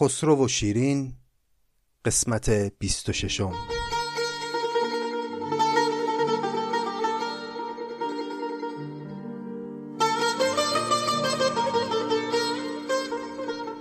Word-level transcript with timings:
خسرو 0.00 0.44
و 0.44 0.48
شیرین 0.48 1.12
قسمت 2.04 2.50
26 2.50 3.40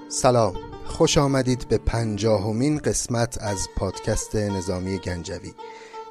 سلام. 0.10 0.56
خوش 0.86 1.18
آمدید 1.18 1.68
به 1.68 1.78
پنجاهمین 1.78 2.78
قسمت 2.78 3.38
از 3.42 3.68
پادکست 3.76 4.36
نظامی 4.36 4.98
گنجوی. 4.98 5.54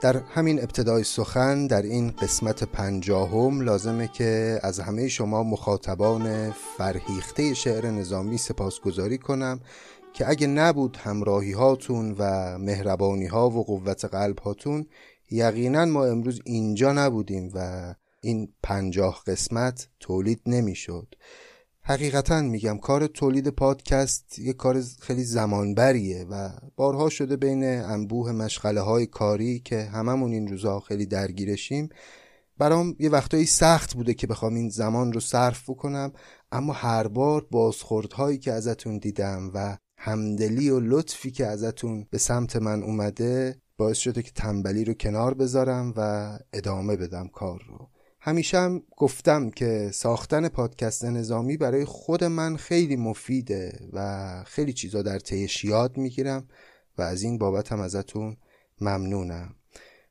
در 0.00 0.16
همین 0.16 0.59
ابتدای 0.59 1.04
سخن 1.04 1.66
در 1.66 1.82
این 1.82 2.11
قسمت 2.11 2.64
پنجاهم 2.64 3.61
لازمه 3.61 4.09
که 4.09 4.61
از 4.62 4.80
همه 4.80 5.09
شما 5.09 5.43
مخاطبان 5.43 6.50
فرهیخته 6.50 7.54
شعر 7.54 7.90
نظامی 7.90 8.38
سپاسگزاری 8.38 9.18
کنم 9.18 9.60
که 10.18 10.28
اگه 10.28 10.46
نبود 10.46 10.96
همراهی 10.96 11.52
هاتون 11.52 12.14
و 12.18 12.59
مهربانی 12.59 13.26
ها 13.26 13.50
و 13.50 13.64
قوت 13.64 14.04
قلب 14.04 14.38
هاتون 14.38 14.86
یقینا 15.30 15.84
ما 15.84 16.04
امروز 16.04 16.40
اینجا 16.45 16.92
نبودیم 16.92 17.50
و 17.54 17.95
این 18.23 18.52
پنجاه 18.62 19.23
قسمت 19.26 19.88
تولید 20.00 20.40
نمی‌شد. 20.46 21.14
حقیقتا 21.82 22.42
میگم 22.42 22.78
کار 22.78 23.06
تولید 23.06 23.48
پادکست 23.48 24.38
یه 24.38 24.52
کار 24.52 24.82
خیلی 25.00 25.24
زمانبریه 25.24 26.24
و 26.30 26.50
بارها 26.76 27.09
شده 27.09 27.37
بین 27.37 27.64
انبوه 27.64 28.32
مشغله 28.32 28.80
های 28.80 29.06
کاری 29.06 29.60
که 29.60 29.82
هممون 29.82 30.32
این 30.32 30.48
روزها 30.48 30.80
خیلی 30.80 31.06
درگیرشیم 31.06 31.88
برام 32.59 32.96
یه 32.98 33.10
وقتایی 33.10 33.46
سخت 33.46 33.95
بوده 33.95 34.14
که 34.14 34.26
بخوام 34.26 34.54
این 34.54 34.68
زمان 34.68 35.12
رو 35.12 35.20
صرف 35.20 35.70
بکنم 35.70 36.12
اما 36.52 36.73
هر 36.73 37.09
بار 37.09 37.46
بازخوردهایی 37.50 38.38
که 38.38 38.52
ازتون 38.52 38.98
دیدم 38.98 39.50
و 39.54 39.78
همدلی 40.01 40.70
و 40.70 40.80
لطفی 40.80 41.30
که 41.30 41.46
ازتون 41.46 42.07
به 42.10 42.18
سمت 42.18 42.57
من 42.57 42.82
اومده 42.82 43.57
باعث 43.77 43.99
شده 43.99 44.23
که 44.23 44.30
تنبلی 44.30 44.85
رو 44.85 44.95
کنار 44.95 45.35
بذارم 45.35 45.95
و 45.96 46.30
ادامه 46.52 46.96
بدم 46.96 47.29
کار 47.29 47.63
رو. 47.68 47.88
همیشه 48.21 48.59
هم 48.59 48.82
گفتم 48.96 49.51
که 49.51 49.90
ساختن 49.95 50.49
پادکست 50.49 51.05
نظامی 51.05 51.57
برای 51.57 51.85
خود 51.85 52.24
من 52.24 52.57
خیلی 52.57 52.96
مفیده 52.96 53.88
و 53.93 54.45
خیلی 54.46 54.73
چیزا 54.73 55.02
در 55.02 55.18
طیش 55.18 55.65
یاد 55.65 55.96
می‌گیرم 55.96 56.49
و 56.99 57.02
از 57.02 57.23
این 57.23 57.38
بابت 57.38 57.73
هم 57.73 57.80
ازتون 57.80 58.37
ممنونم. 58.80 59.55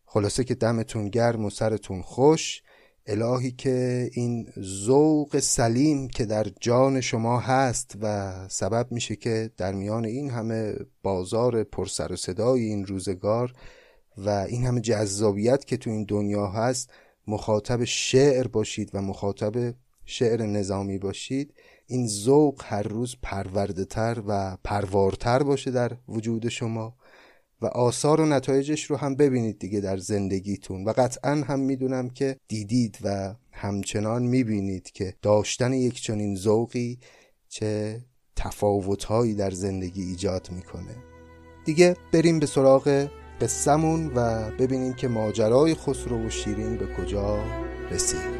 خلاصه 0.05 0.43
که 0.43 0.55
دمتون 0.55 1.09
گرم 1.09 1.45
و 1.45 1.49
سرتون 1.49 2.01
خوش. 2.01 2.61
الهی 3.07 3.51
که 3.51 4.09
این 4.13 4.47
ذوق 4.59 5.39
سلیم 5.39 6.07
که 6.07 6.25
در 6.25 6.47
جان 6.59 7.01
شما 7.01 7.39
هست 7.39 7.97
و 8.01 8.33
سبب 8.49 8.87
میشه 8.91 9.15
که 9.15 9.51
در 9.57 9.73
میان 9.73 10.05
این 10.05 10.29
همه 10.29 10.75
بازار 11.03 11.63
پرسر 11.63 12.11
و 12.11 12.15
صدای 12.15 12.61
این 12.61 12.85
روزگار 12.85 13.53
و 14.17 14.29
این 14.29 14.65
همه 14.65 14.81
جذابیت 14.81 15.65
که 15.65 15.77
تو 15.77 15.89
این 15.89 16.03
دنیا 16.03 16.47
هست 16.47 16.89
مخاطب 17.27 17.83
شعر 17.83 18.47
باشید 18.47 18.91
و 18.93 19.01
مخاطب 19.01 19.73
شعر 20.05 20.45
نظامی 20.45 20.97
باشید 20.97 21.53
این 21.87 22.07
ذوق 22.07 22.61
هر 22.65 22.83
روز 22.83 23.15
پرورده 23.21 23.85
تر 23.85 24.21
و 24.27 24.57
پروارتر 24.63 25.43
باشه 25.43 25.71
در 25.71 25.97
وجود 26.07 26.49
شما. 26.49 26.95
و 27.61 27.65
آثار 27.65 28.21
و 28.21 28.25
نتایجش 28.25 28.83
رو 28.83 28.95
هم 28.97 29.15
ببینید 29.15 29.59
دیگه 29.59 29.79
در 29.79 29.97
زندگیتون. 29.97 30.83
و 30.83 30.93
قطعا 30.97 31.31
هم 31.31 31.59
می‌دونم 31.59 32.09
که 32.09 32.37
دیدید 32.47 32.97
و 33.03 33.35
همچنان 33.51 34.23
می‌بینید 34.23 34.91
که 34.91 35.13
داشتن 35.21 35.73
یک 35.73 36.01
چنین 36.01 36.35
ذوقی 36.35 36.99
چه 37.49 38.01
تفاوتهایی 38.35 39.33
در 39.33 39.51
زندگی 39.51 40.03
ایجاد 40.03 40.47
می‌کنه. 40.51 40.95
دیگه 41.65 41.95
بریم 42.13 42.39
به 42.39 42.45
سراغ 42.45 43.07
قصهمون 43.41 44.11
و 44.15 44.51
ببینیم 44.59 44.93
که 44.93 45.07
ماجرای 45.07 45.73
خسرو 45.73 46.27
و 46.27 46.29
شیرین 46.29 46.77
به 46.77 46.87
کجا 46.97 47.43
رسید. 47.91 48.36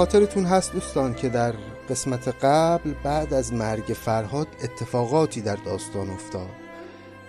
خاطرتون 0.00 0.44
هست 0.44 0.72
دوستان 0.72 1.14
که 1.14 1.28
در 1.28 1.54
قسمت 1.88 2.28
قبل 2.28 2.94
بعد 3.04 3.34
از 3.34 3.52
مرگ 3.52 3.84
فرهاد 3.84 4.48
اتفاقاتی 4.62 5.40
در 5.40 5.56
داستان 5.56 6.10
افتاد. 6.10 6.50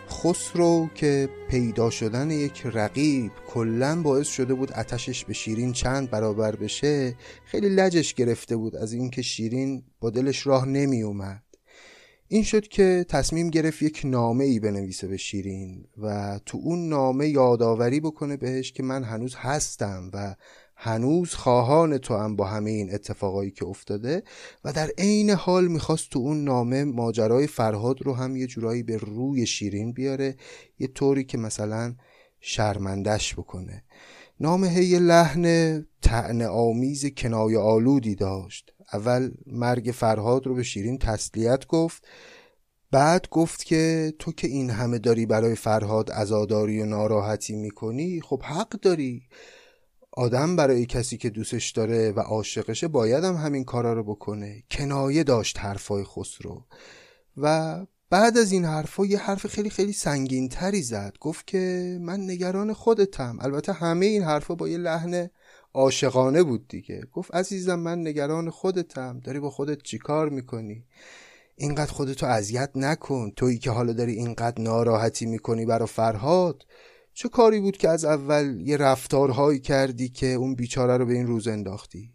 خسرو 0.10 0.90
که 0.96 1.30
پیدا 1.50 1.90
شدن 1.90 2.32
یک 2.32 2.62
رقیب 2.66 3.32
کلا 3.48 4.02
باعث 4.02 4.28
شده 4.28 4.54
بود 4.54 4.72
اتشش 4.76 5.26
به 5.26 5.34
شیرین 5.34 5.72
چند 5.74 6.10
برابر 6.10 6.56
بشه 6.56 7.16
خیلی 7.46 7.70
لجش 7.70 8.14
گرفته 8.14 8.56
بود 8.56 8.76
از 8.76 8.94
اینکه 8.94 9.22
شیرین 9.22 9.84
با 10.00 10.10
دلش 10.10 10.48
راه 10.48 10.66
نمی 10.66 11.02
اومد. 11.02 11.44
این 12.28 12.44
شد 12.44 12.68
که 12.68 13.06
تصمیم 13.10 13.50
گرفت 13.50 13.82
یک 13.82 14.02
نامه 14.04 14.44
ای 14.44 14.60
بنویسه 14.60 15.08
به 15.08 15.18
شیرین 15.18 15.86
و 15.98 16.40
تو 16.46 16.58
اون 16.64 16.90
نامه 16.90 17.30
یادآوری 17.30 18.00
بکنه 18.00 18.38
بهش 18.38 18.72
که 18.72 18.84
من 18.84 19.04
هنوز 19.04 19.36
هستم 19.36 20.10
و 20.14 20.36
هنوز 20.84 21.34
خواهان 21.34 21.98
تو 21.98 22.18
هم 22.18 22.36
با 22.36 22.46
همه 22.46 22.70
این 22.70 22.94
اتفاقایی 22.94 23.52
که 23.52 23.66
افتاده 23.66 24.24
و 24.64 24.74
در 24.74 24.90
عین 24.98 25.30
حال 25.30 25.68
می‌خواست 25.68 26.10
تو 26.10 26.20
اون 26.20 26.44
نامه 26.44 26.84
ماجرای 26.84 27.48
فرهاد 27.48 28.02
رو 28.02 28.14
هم 28.14 28.36
یه 28.36 28.48
جورایی 28.48 28.84
به 28.84 28.98
روی 28.98 29.46
شیرین 29.46 29.92
بیاره 29.92 30.36
یه 30.80 30.88
طوری 30.88 31.24
که 31.24 31.38
مثلا 31.38 31.96
شرمندش 32.40 33.34
بکنه. 33.34 33.84
نامه 34.40 34.84
یه 34.84 35.00
لحن 35.00 35.46
تعنه 36.02 36.48
آمیز 36.48 37.06
کنای 37.18 37.56
آلودی 37.56 38.16
داشت. 38.16 38.74
اول 38.94 39.32
مرگ 39.48 39.92
فرهاد 39.94 40.48
رو 40.48 40.56
به 40.56 40.64
شیرین 40.64 40.98
تسلیت 40.98 41.68
گفت 41.68 42.08
بعد 42.92 43.28
گفت 43.32 43.64
که 43.64 44.14
تو 44.20 44.32
که 44.32 44.48
این 44.48 44.70
همه 44.70 45.00
داری 45.00 45.26
برای 45.26 45.56
فرهاد 45.56 46.12
ازاداری 46.12 46.82
و 46.82 46.86
ناراحتی 46.86 47.56
می‌کنی 47.56 48.22
خب 48.22 48.42
حق 48.44 48.70
داری. 48.70 49.24
آدم 50.14 50.56
برای 50.56 50.86
کسی 50.86 51.18
که 51.18 51.30
دوستش 51.30 51.72
داره 51.72 52.12
و 52.12 52.20
عاشقشه 52.20 52.88
باید 52.88 53.24
هم 53.24 53.36
همین 53.36 53.64
کارا 53.64 53.94
رو 53.94 54.04
بکنه. 54.04 54.64
کنایه 54.72 55.24
داشت 55.24 55.60
حرفای 55.60 56.04
خسرو. 56.04 56.66
و 57.38 57.78
بعد 58.10 58.38
از 58.38 58.52
این 58.52 58.66
حرفا 58.66 59.06
یه 59.06 59.20
حرف 59.20 59.48
خیلی 59.48 59.70
خیلی 59.70 59.94
سنگین 59.94 60.50
تری 60.50 60.82
زد. 60.82 61.14
گفت 61.20 61.48
که 61.48 61.98
من 62.02 62.20
نگران 62.20 62.74
خودتم. 62.74 63.38
البته 63.42 63.74
همه 63.74 64.06
این 64.06 64.24
حرفا 64.24 64.56
با 64.56 64.68
یه 64.68 64.78
لحن 64.78 65.30
عاشقانه 65.74 66.44
بود 66.44 66.68
دیگه. 66.68 67.04
گفت 67.14 67.36
عزیزم 67.36 67.80
من 67.80 68.08
نگران 68.08 68.50
خودتم. 68.50 69.20
داری 69.20 69.40
با 69.40 69.50
خودت 69.50 69.82
چیکار 69.84 70.30
می‌کنی؟ 70.30 70.86
اینقدر 71.56 71.92
خودتو 71.92 72.26
اذیت 72.26 72.70
نکن. 72.76 73.32
تویی 73.32 73.58
که 73.58 73.72
حالا 73.72 73.94
داری 73.94 74.14
اینقدر 74.14 74.62
ناراحتی 74.62 75.26
می‌کنی 75.26 75.66
برا 75.66 75.86
فرهاد. 75.86 76.66
چه 77.14 77.30
کاری 77.30 77.60
بود 77.60 77.78
که 77.78 77.90
از 77.90 78.06
اول 78.06 78.62
یه 78.66 78.78
رفتارهایی 78.78 79.60
کردی 79.60 80.10
که 80.10 80.28
اون 80.28 80.56
بیچاره 80.56 80.98
رو 80.98 81.06
به 81.06 81.14
این 81.14 81.28
روز 81.28 81.48
انداختی؟ 81.48 82.14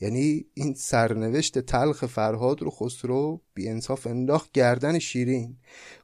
یعنی 0.00 0.46
این 0.54 0.74
سرنوشت 0.74 1.58
تلخ 1.58 2.06
فرهاد 2.06 2.62
رو 2.62 2.70
خسرو 2.70 3.40
بی 3.54 3.68
انصاف 3.68 4.06
انداخت 4.06 4.52
گردن 4.52 4.98
شیرین. 4.98 5.56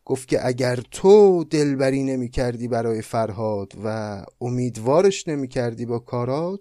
گفت 0.05 0.29
که 0.29 0.47
اگر 0.47 0.77
تو 0.77 1.45
دلبری 1.45 2.03
نمی 2.03 2.29
کردی 2.29 2.69
برای 2.69 3.03
فرهاد 3.03 3.73
و 3.85 4.25
امیدوارش 4.41 5.29
نمی 5.29 5.49
کردی 5.49 5.87
با 5.87 5.99
کارات 5.99 6.61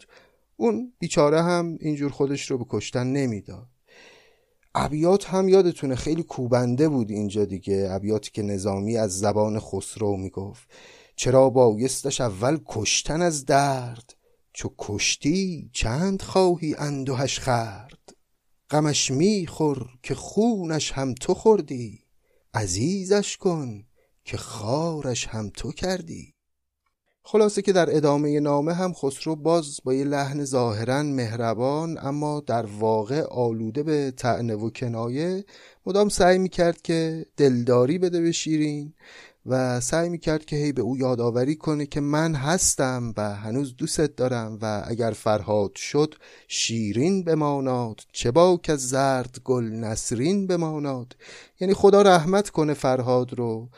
اون 0.58 0.94
بیچاره 1.00 1.42
هم 1.42 1.78
اینجور 1.80 2.12
خودش 2.12 2.52
رو 2.52 2.58
به 2.58 2.66
کشتن 2.70 3.08
نمی‌داد. 3.08 3.68
ابیات 4.76 5.26
هم 5.26 5.50
یادتونه 5.50 5.96
خیلی 5.96 6.24
کوبنده 6.24 6.90
بود 6.90 7.12
اینجا 7.12 7.46
دیگه. 7.46 7.88
ابیاتی 7.92 8.32
که 8.32 8.42
نظامی 8.42 8.98
از 8.98 9.20
زبان 9.20 9.60
خسرو 9.60 10.18
می‌گفت. 10.18 10.70
چرا 11.22 11.50
بایستش 11.50 12.22
اول 12.22 12.60
کشتن 12.66 13.22
از 13.22 13.46
درد؟ 13.46 14.16
چو 14.54 14.70
کشتی 14.78 15.70
چند 15.74 16.22
خواهی 16.22 16.76
اندوهش 16.78 17.40
خرد 17.40 18.16
غمش 18.70 19.12
میخور 19.12 19.90
که 20.04 20.16
خونش 20.16 20.92
هم 20.92 21.14
تو 21.14 21.34
خوردی 21.34 22.00
عزیزش 22.54 23.38
کن 23.38 23.84
که 24.26 24.38
خارش 24.38 25.28
هم 25.28 25.50
تو 25.50 25.72
کردی. 25.72 26.34
خلاصه 27.24 27.62
که 27.62 27.74
در 27.74 27.96
ادامه 27.96 28.40
نامه 28.40 28.74
هم 28.74 28.94
خسرو 28.94 29.36
باز 29.36 29.80
با 29.84 29.94
یه 29.94 30.04
لحن 30.04 30.44
ظاهرا 30.44 31.04
مهربان 31.04 31.98
اما 32.02 32.40
در 32.40 32.66
واقع 32.66 33.22
آلوده 33.22 33.84
به 33.84 34.12
تعنه 34.12 34.56
و 34.56 34.70
کنایه 34.70 35.46
مدام 35.86 36.10
سعی 36.10 36.38
می‌کرد 36.38 36.82
که 36.82 37.26
دلداری 37.38 37.98
بده 37.98 38.22
به 38.22 38.32
شیرین. 38.32 38.94
و 39.46 39.80
سعی 39.80 40.10
می‌کرد 40.10 40.46
که 40.46 40.56
هی 40.56 40.72
به 40.72 40.82
او 40.82 40.98
یادآوری 40.98 41.56
کنه 41.56 41.86
که 41.86 42.02
من 42.02 42.36
هستم 42.36 43.14
و 43.18 43.36
هنوز 43.36 43.76
دوستت 43.76 44.16
دارم 44.16 44.60
و 44.62 44.84
اگر 44.88 45.12
فرهاد 45.12 45.76
شد 45.76 46.16
شیرین 46.48 47.24
بماناد 47.24 48.02
چه 48.12 48.32
باک 48.32 48.70
از 48.70 48.90
زرد 48.90 49.40
گل 49.44 49.64
نسرین 49.64 50.48
بماناد. 50.48 51.16
یعنی 51.60 51.74
خدا 51.74 52.02
رحمت 52.02 52.50
کنه 52.50 52.74
فرهاد 52.74 53.34
رو. 53.34 53.70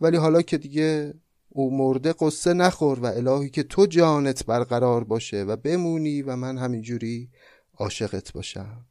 ولی 0.00 0.16
حالا 0.16 0.42
که 0.42 0.58
دیگه 0.58 1.14
او 1.48 1.76
مرده 1.76 2.14
قصه 2.20 2.54
نخور 2.54 3.00
و 3.00 3.06
الهی 3.06 3.50
که 3.50 3.62
تو 3.62 3.86
جانت 3.86 4.46
برقرار 4.46 5.04
باشه 5.04 5.42
و 5.42 5.56
بمونی 5.56 6.22
و 6.22 6.36
من 6.36 6.58
همینجوری 6.58 7.30
عاشقت 7.78 8.32
باشم. 8.32 8.84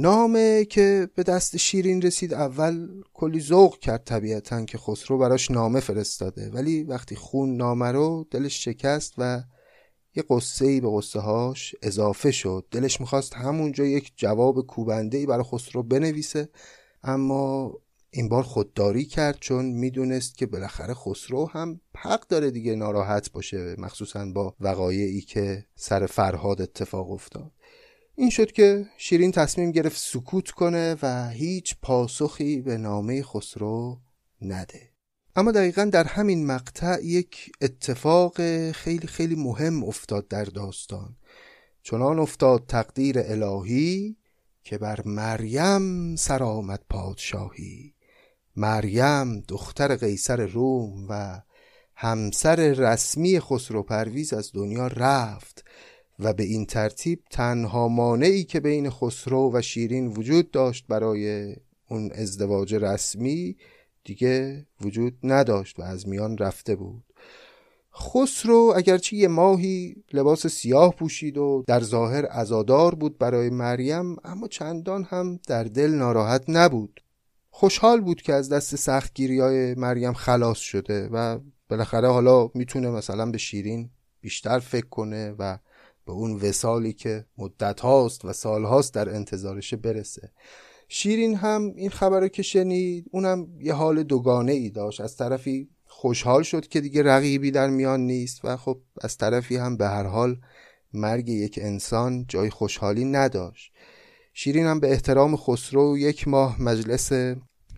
نامه 0.00 0.64
که 0.64 1.08
به 1.14 1.22
دست 1.22 1.56
شیرین 1.56 2.02
رسید 2.02 2.34
اول 2.34 2.88
کلی 3.14 3.40
ذوق 3.40 3.78
کرد 3.78 4.04
طبیعتا 4.04 4.64
که 4.64 4.78
خسرو 4.78 5.18
براش 5.18 5.50
نامه 5.50 5.80
فرستاده. 5.80 6.50
ولی 6.50 6.82
وقتی 6.84 7.16
خون 7.16 7.56
نامه 7.56 7.92
رو 7.92 8.26
دلش 8.30 8.64
شکست 8.64 9.14
و 9.18 9.42
یه 10.16 10.24
قصه 10.30 10.66
ای 10.66 10.80
به 10.80 10.88
قصه 10.96 11.20
هاش 11.20 11.74
اضافه 11.82 12.30
شد. 12.30 12.66
دلش 12.70 13.00
می‌خواست 13.00 13.34
همونجا 13.34 13.84
یک 13.84 14.12
جواب 14.16 14.66
کوبنده 14.66 15.18
ای 15.18 15.26
برای 15.26 15.44
خسرو 15.44 15.82
بنویسه 15.82 16.48
اما 17.02 17.74
این 18.10 18.28
بار 18.28 18.42
خودداری 18.42 19.04
کرد 19.04 19.36
چون 19.40 19.64
می‌دونست 19.64 20.38
که 20.38 20.46
بالاخره 20.46 20.94
خسرو 20.94 21.46
هم 21.46 21.80
حق 21.96 22.26
داره 22.26 22.50
دیگه 22.50 22.74
ناراحت 22.74 23.32
باشه 23.32 23.76
مخصوصا 23.78 24.26
با 24.34 24.54
وقایعی 24.60 25.20
که 25.20 25.66
سر 25.76 26.06
فرهاد 26.06 26.62
اتفاق 26.62 27.10
افتاد. 27.10 27.52
این 28.20 28.30
شد 28.30 28.52
که 28.52 28.86
شیرین 28.96 29.32
تصمیم 29.32 29.72
گرفت 29.72 29.98
سکوت 29.98 30.50
کنه 30.50 30.96
و 31.02 31.28
هیچ 31.28 31.76
پاسخی 31.82 32.60
به 32.60 32.76
نامه 32.76 33.22
خسرو 33.22 34.00
نده. 34.40 34.90
اما 35.36 35.52
دقیقا 35.52 35.84
در 35.84 36.04
همین 36.04 36.46
مقطع 36.46 37.04
یک 37.04 37.52
اتفاق 37.60 38.36
خیلی 38.72 39.06
خیلی 39.06 39.34
مهم 39.34 39.84
افتاد 39.84 40.28
در 40.28 40.44
داستان. 40.44 41.16
چنان 41.82 42.18
افتاد 42.18 42.66
تقدیر 42.68 43.18
الهی 43.18 44.16
که 44.64 44.78
بر 44.78 45.02
مریم 45.04 46.16
سرآمد 46.16 46.82
پادشاهی. 46.90 47.94
مریم 48.56 49.40
دختر 49.40 49.96
قیصر 49.96 50.46
روم 50.46 51.06
و 51.08 51.42
همسر 51.94 52.56
رسمی 52.56 53.40
خسرو 53.40 53.82
پرویز 53.82 54.32
از 54.32 54.50
دنیا 54.54 54.86
رفت. 54.86 55.64
و 56.18 56.32
به 56.32 56.42
این 56.42 56.66
ترتیب 56.66 57.22
تنها 57.30 57.88
مانعی 57.88 58.44
که 58.44 58.60
بین 58.60 58.90
خسرو 58.90 59.50
و 59.54 59.62
شیرین 59.62 60.06
وجود 60.06 60.50
داشت 60.50 60.86
برای 60.88 61.56
اون 61.88 62.12
ازدواج 62.12 62.74
رسمی 62.74 63.56
دیگه 64.04 64.66
وجود 64.80 65.18
نداشت 65.22 65.78
و 65.78 65.82
از 65.82 66.08
میان 66.08 66.38
رفته 66.38 66.76
بود. 66.76 67.04
خسرو 67.94 68.72
اگرچه 68.76 69.16
یه 69.16 69.28
ماهی 69.28 69.96
لباس 70.12 70.46
سیاه 70.46 70.94
پوشید 70.94 71.38
و 71.38 71.64
در 71.66 71.80
ظاهر 71.80 72.26
ازادار 72.30 72.94
بود 72.94 73.18
برای 73.18 73.50
مریم 73.50 74.16
اما 74.24 74.48
چندان 74.48 75.04
هم 75.04 75.40
در 75.48 75.64
دل 75.64 75.90
ناراحت 75.90 76.44
نبود. 76.48 77.00
خوشحال 77.50 78.00
بود 78.00 78.22
که 78.22 78.34
از 78.34 78.48
دست 78.48 78.76
سختگیری 78.76 79.40
های 79.40 79.74
مریم 79.74 80.12
خلاص 80.12 80.58
شده 80.58 81.08
و 81.12 81.38
بالاخره 81.68 82.08
حالا 82.08 82.50
می‌تونه 82.54 82.90
مثلا 82.90 83.30
به 83.30 83.38
شیرین 83.38 83.90
بیشتر 84.20 84.58
فکر 84.58 84.86
کنه 84.86 85.34
و 85.38 85.58
به 86.08 86.14
اون 86.14 86.36
وسالی 86.36 86.92
که 86.92 87.24
مدت 87.38 87.80
هاست 87.80 88.24
و 88.24 88.32
سال 88.32 88.64
هاست 88.64 88.94
در 88.94 89.08
انتظارشه 89.08 89.76
برسه. 89.76 90.32
شیرین 90.88 91.34
هم 91.36 91.72
این 91.76 91.90
خبر 91.90 92.20
رو 92.20 92.28
که 92.28 92.42
شنید 92.42 93.06
اونم 93.12 93.48
یه 93.60 93.72
حال 93.72 94.02
دوگانه 94.02 94.52
ای 94.52 94.70
داشت. 94.70 95.00
از 95.00 95.16
طرفی 95.16 95.68
خوشحال 95.86 96.42
شد 96.42 96.68
که 96.68 96.80
دیگه 96.80 97.02
رقیبی 97.02 97.50
در 97.50 97.70
میان 97.70 98.00
نیست 98.00 98.44
و 98.44 98.56
خب 98.56 98.80
از 99.00 99.16
طرفی 99.16 99.56
هم 99.56 99.76
به 99.76 99.88
هر 99.88 100.04
حال 100.04 100.40
مرگ 100.92 101.28
یک 101.28 101.58
انسان 101.62 102.24
جای 102.28 102.50
خوشحالی 102.50 103.04
نداشت. 103.04 103.72
شیرین 104.32 104.66
هم 104.66 104.80
به 104.80 104.90
احترام 104.90 105.36
خسرو 105.36 105.98
یک 105.98 106.28
ماه 106.28 106.62
مجلس 106.62 107.12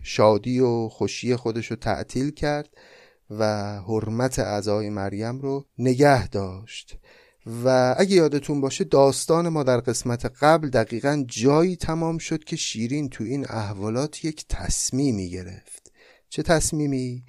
شادی 0.03 0.59
و 0.59 0.89
خوشی 0.89 1.35
خودش 1.35 1.67
رو 1.67 1.75
تعطیل 1.75 2.31
کرد 2.31 2.69
و 3.29 3.43
حرمت 3.87 4.39
اعضای 4.39 4.89
مریم 4.89 5.39
رو 5.39 5.65
نگه 5.77 6.27
داشت. 6.27 6.97
و 7.45 7.95
اگه 7.97 8.15
یادتون 8.15 8.61
باشه 8.61 8.83
داستان 8.83 9.49
ما 9.49 9.63
در 9.63 9.79
قسمت 9.79 10.25
قبل 10.25 10.69
دقیقا 10.69 11.23
جایی 11.27 11.75
تمام 11.75 12.17
شد 12.17 12.43
که 12.43 12.55
شیرین 12.55 13.09
تو 13.09 13.23
این 13.23 13.45
احوالات 13.49 14.25
یک 14.25 14.45
تصمیمی 14.49 15.29
گرفت. 15.29 15.91
چه 16.29 16.43
تصمیمی؟ 16.43 17.23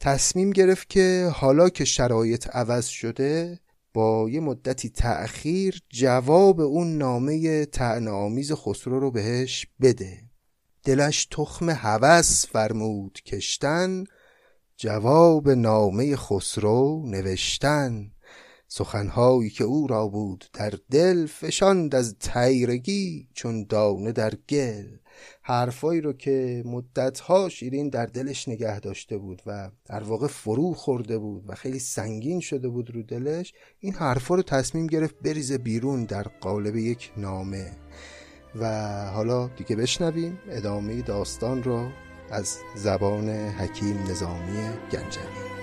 تصمیم 0.00 0.50
گرفت 0.50 0.88
که 0.88 1.30
حالا 1.34 1.68
که 1.68 1.84
شرایط 1.84 2.48
عوض 2.56 2.86
شده 2.86 3.60
با 3.94 4.28
یه 4.30 4.40
مدتی 4.40 4.88
تأخیر 4.88 5.82
جواب 5.90 6.60
اون 6.60 6.98
نامه 6.98 7.66
آمیز 8.10 8.52
خسرو 8.52 9.00
رو 9.00 9.10
بهش 9.10 9.66
بده. 9.80 10.18
دلش 10.84 11.26
تخم 11.30 11.70
هوس 11.70 12.46
فرمود 12.46 13.18
کشتن 13.26 14.04
جواب 14.76 15.50
نامه 15.50 16.16
خسرو 16.16 17.02
نوشتن. 17.06 18.10
سخنهایی 18.74 19.50
که 19.50 19.64
او 19.64 19.86
را 19.86 20.08
بود 20.08 20.44
در 20.52 20.72
دل 20.90 21.26
فشاند 21.26 21.94
از 21.94 22.16
تیرگی 22.20 23.28
چون 23.34 23.66
دانه 23.68 24.12
در 24.12 24.34
گل. 24.48 24.86
حرفایی 25.42 26.00
رو 26.00 26.12
که 26.12 26.62
مدتها 26.66 27.48
شیرین 27.48 27.88
در 27.88 28.06
دلش 28.06 28.48
نگه 28.48 28.80
داشته 28.80 29.18
بود 29.18 29.42
و 29.46 29.70
در 29.84 30.02
واقع 30.02 30.26
فرو 30.26 30.74
خورده 30.74 31.18
بود 31.18 31.44
و 31.48 31.54
خیلی 31.54 31.78
سنگین 31.78 32.40
شده 32.40 32.68
بود 32.68 32.90
رو 32.90 33.02
دلش 33.02 33.52
این 33.78 33.94
حرفا 33.94 34.34
رو 34.34 34.42
تصمیم 34.42 34.86
گرفت 34.86 35.14
بریزه 35.22 35.58
بیرون 35.58 36.04
در 36.04 36.22
قالب 36.22 36.76
یک 36.76 37.12
نامه. 37.16 37.72
و 38.54 38.66
حالا 39.06 39.48
دیگه 39.48 39.76
بشنویم 39.76 40.38
ادامه 40.50 41.02
داستان 41.02 41.62
رو 41.62 41.88
از 42.30 42.56
زبان 42.76 43.28
حکیم 43.28 43.98
نظامی 44.10 44.68
گنجوی. 44.92 45.61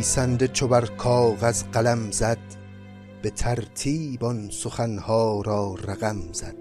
نویسنده 0.00 0.48
چو 0.48 0.68
بر 0.68 0.86
کاغذ 0.86 1.62
قلم 1.62 2.10
زد 2.10 2.38
به 3.22 3.30
ترتیب 3.30 4.24
آن 4.24 4.50
سخنها 4.50 5.40
را 5.40 5.74
رقم 5.74 6.32
زد. 6.32 6.56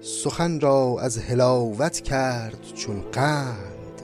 سخن 0.00 0.60
را 0.60 0.96
از 1.00 1.18
هلاوت 1.18 2.00
کرد 2.00 2.66
چون 2.74 3.00
قند 3.00 4.02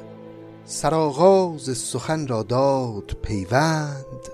سرآغاز 0.65 1.79
سخن 1.79 2.27
را 2.27 2.43
داد 2.43 3.17
پیوند. 3.23 4.29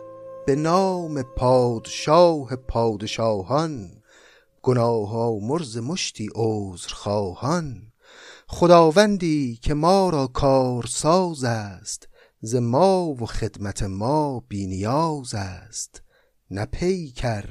به 0.46 0.56
نام 0.56 1.22
پادشاه 1.22 2.56
پادشاهان 2.56 3.90
گناه 4.62 5.16
آمرز 5.16 5.78
مشتی 5.78 6.28
عذرخواهان. 6.34 7.82
خداوندی 8.46 9.58
که 9.62 9.74
ما 9.74 10.10
را 10.10 10.26
کارساز 10.26 11.44
است 11.44 12.09
ز 12.42 12.54
ما 12.54 13.14
و 13.20 13.26
خدمت 13.26 13.82
ما 13.82 14.40
بینیاز 14.48 15.34
است 15.34 16.02
نه 16.50 16.64
پیکر 16.64 17.44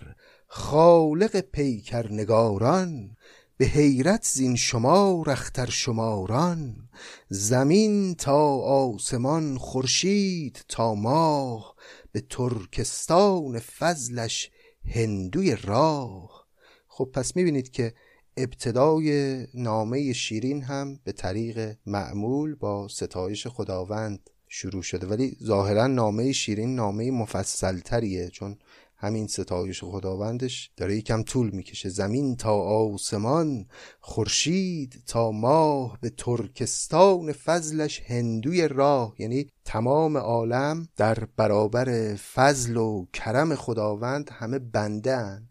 خالق 0.48 1.39
پیکر 1.39 2.12
نگاران 2.12 3.15
به 3.58 3.65
حیرت 3.65 4.24
زین 4.25 4.55
شما 4.55 5.24
رختر 5.27 5.69
شماران 5.69 6.89
زمین 7.29 8.15
تا 8.15 8.55
آسمان 8.58 9.58
خورشید 9.58 10.65
تا 10.67 10.96
ماه 10.96 11.75
به 12.12 12.22
ترکستان 12.29 13.60
فضلش 13.60 14.51
هندوی 14.86 15.55
راه. 15.55 16.48
خب 16.88 17.10
پس 17.13 17.36
می‌بینید 17.36 17.72
که 17.72 17.93
ابتدای 18.38 19.38
نامه 19.53 20.13
شیرین 20.13 20.63
هم 20.63 21.00
به 21.03 21.12
طریق 21.12 21.77
معمول 21.86 22.55
با 22.55 22.88
ستایش 22.88 23.48
خداوند 23.48 24.29
شروع 24.50 24.82
شده. 24.82 25.08
ولی 25.08 25.38
ظاهرا 25.44 25.88
نامه 25.88 26.32
شیرین 26.32 26.75
نامه 26.75 27.12
مفصلتریه 27.12 28.29
چون 28.29 28.58
همین 28.98 29.27
ستایش 29.27 29.84
خداوندش 29.84 30.72
داره 30.77 30.98
یکم 30.98 31.24
طول 31.24 31.50
می‌کشه. 31.50 31.89
زمین 31.89 32.36
تا 32.36 32.53
آسمان 32.53 33.65
خورشید 34.00 35.03
تا 35.08 35.32
ماه 35.32 35.98
به 36.01 36.10
ترکستان 36.10 37.32
فضلش 37.32 38.01
هندوی 38.01 38.68
راه. 38.68 39.15
یعنی 39.20 39.50
تمام 39.65 40.18
عالم 40.18 40.88
در 40.96 41.27
برابر 41.38 42.15
فضل 42.15 42.77
و 42.77 43.06
کرم 43.13 43.56
خداوند 43.56 44.29
همه 44.34 44.60
بنده 44.60 45.15
هن. 45.15 45.50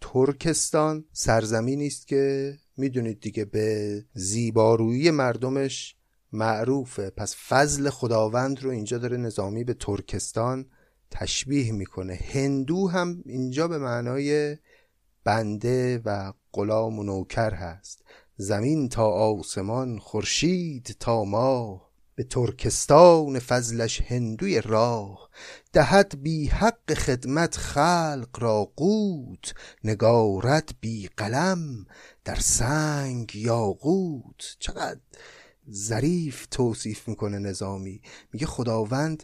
ترکستان 0.00 1.04
سرزمینی 1.12 1.86
است 1.86 2.06
که 2.06 2.54
می‌دونید 2.76 3.20
دیگه 3.20 3.44
به 3.44 4.04
زیبارویی 4.14 5.10
مردمش 5.10 5.97
معروفه 6.32 7.10
پس 7.10 7.36
فضل 7.48 7.90
خداوند 7.90 8.62
رو 8.62 8.70
اینجا 8.70 8.98
داره 8.98 9.16
نظامی 9.16 9.64
به 9.64 9.74
ترکستان 9.74 10.66
تشبیه 11.10 11.72
می‌کنه. 11.72 12.14
هندو 12.32 12.88
هم 12.88 13.22
اینجا 13.26 13.68
به 13.68 13.78
معنای 13.78 14.56
بنده 15.24 16.02
و 16.04 16.32
غلام 16.52 16.98
و 16.98 17.02
نوکر 17.02 17.54
هست. 17.54 18.04
زمین 18.36 18.88
تا 18.88 19.06
آسمان 19.06 19.98
خورشید 19.98 20.96
تا 21.00 21.24
ماه. 21.24 21.88
به 22.14 22.24
ترکستان 22.24 23.38
فضلش 23.38 24.00
هندوی 24.00 24.60
راه. 24.60 25.28
دهد 25.72 26.22
بی 26.22 26.46
حق 26.46 26.94
خدمت 26.94 27.56
خلق 27.56 28.28
را 28.38 28.64
قوت. 28.64 29.54
نگارت 29.84 30.70
بی 30.80 31.08
قلم 31.16 31.86
در 32.24 32.34
سنگ 32.34 33.36
یاقوت. 33.36 34.56
چقدر 34.58 35.00
ظریف 35.72 36.46
توصیف 36.50 37.08
می‌کنه 37.08 37.38
نظامی. 37.38 38.00
میگه 38.32 38.46
خداوند 38.46 39.22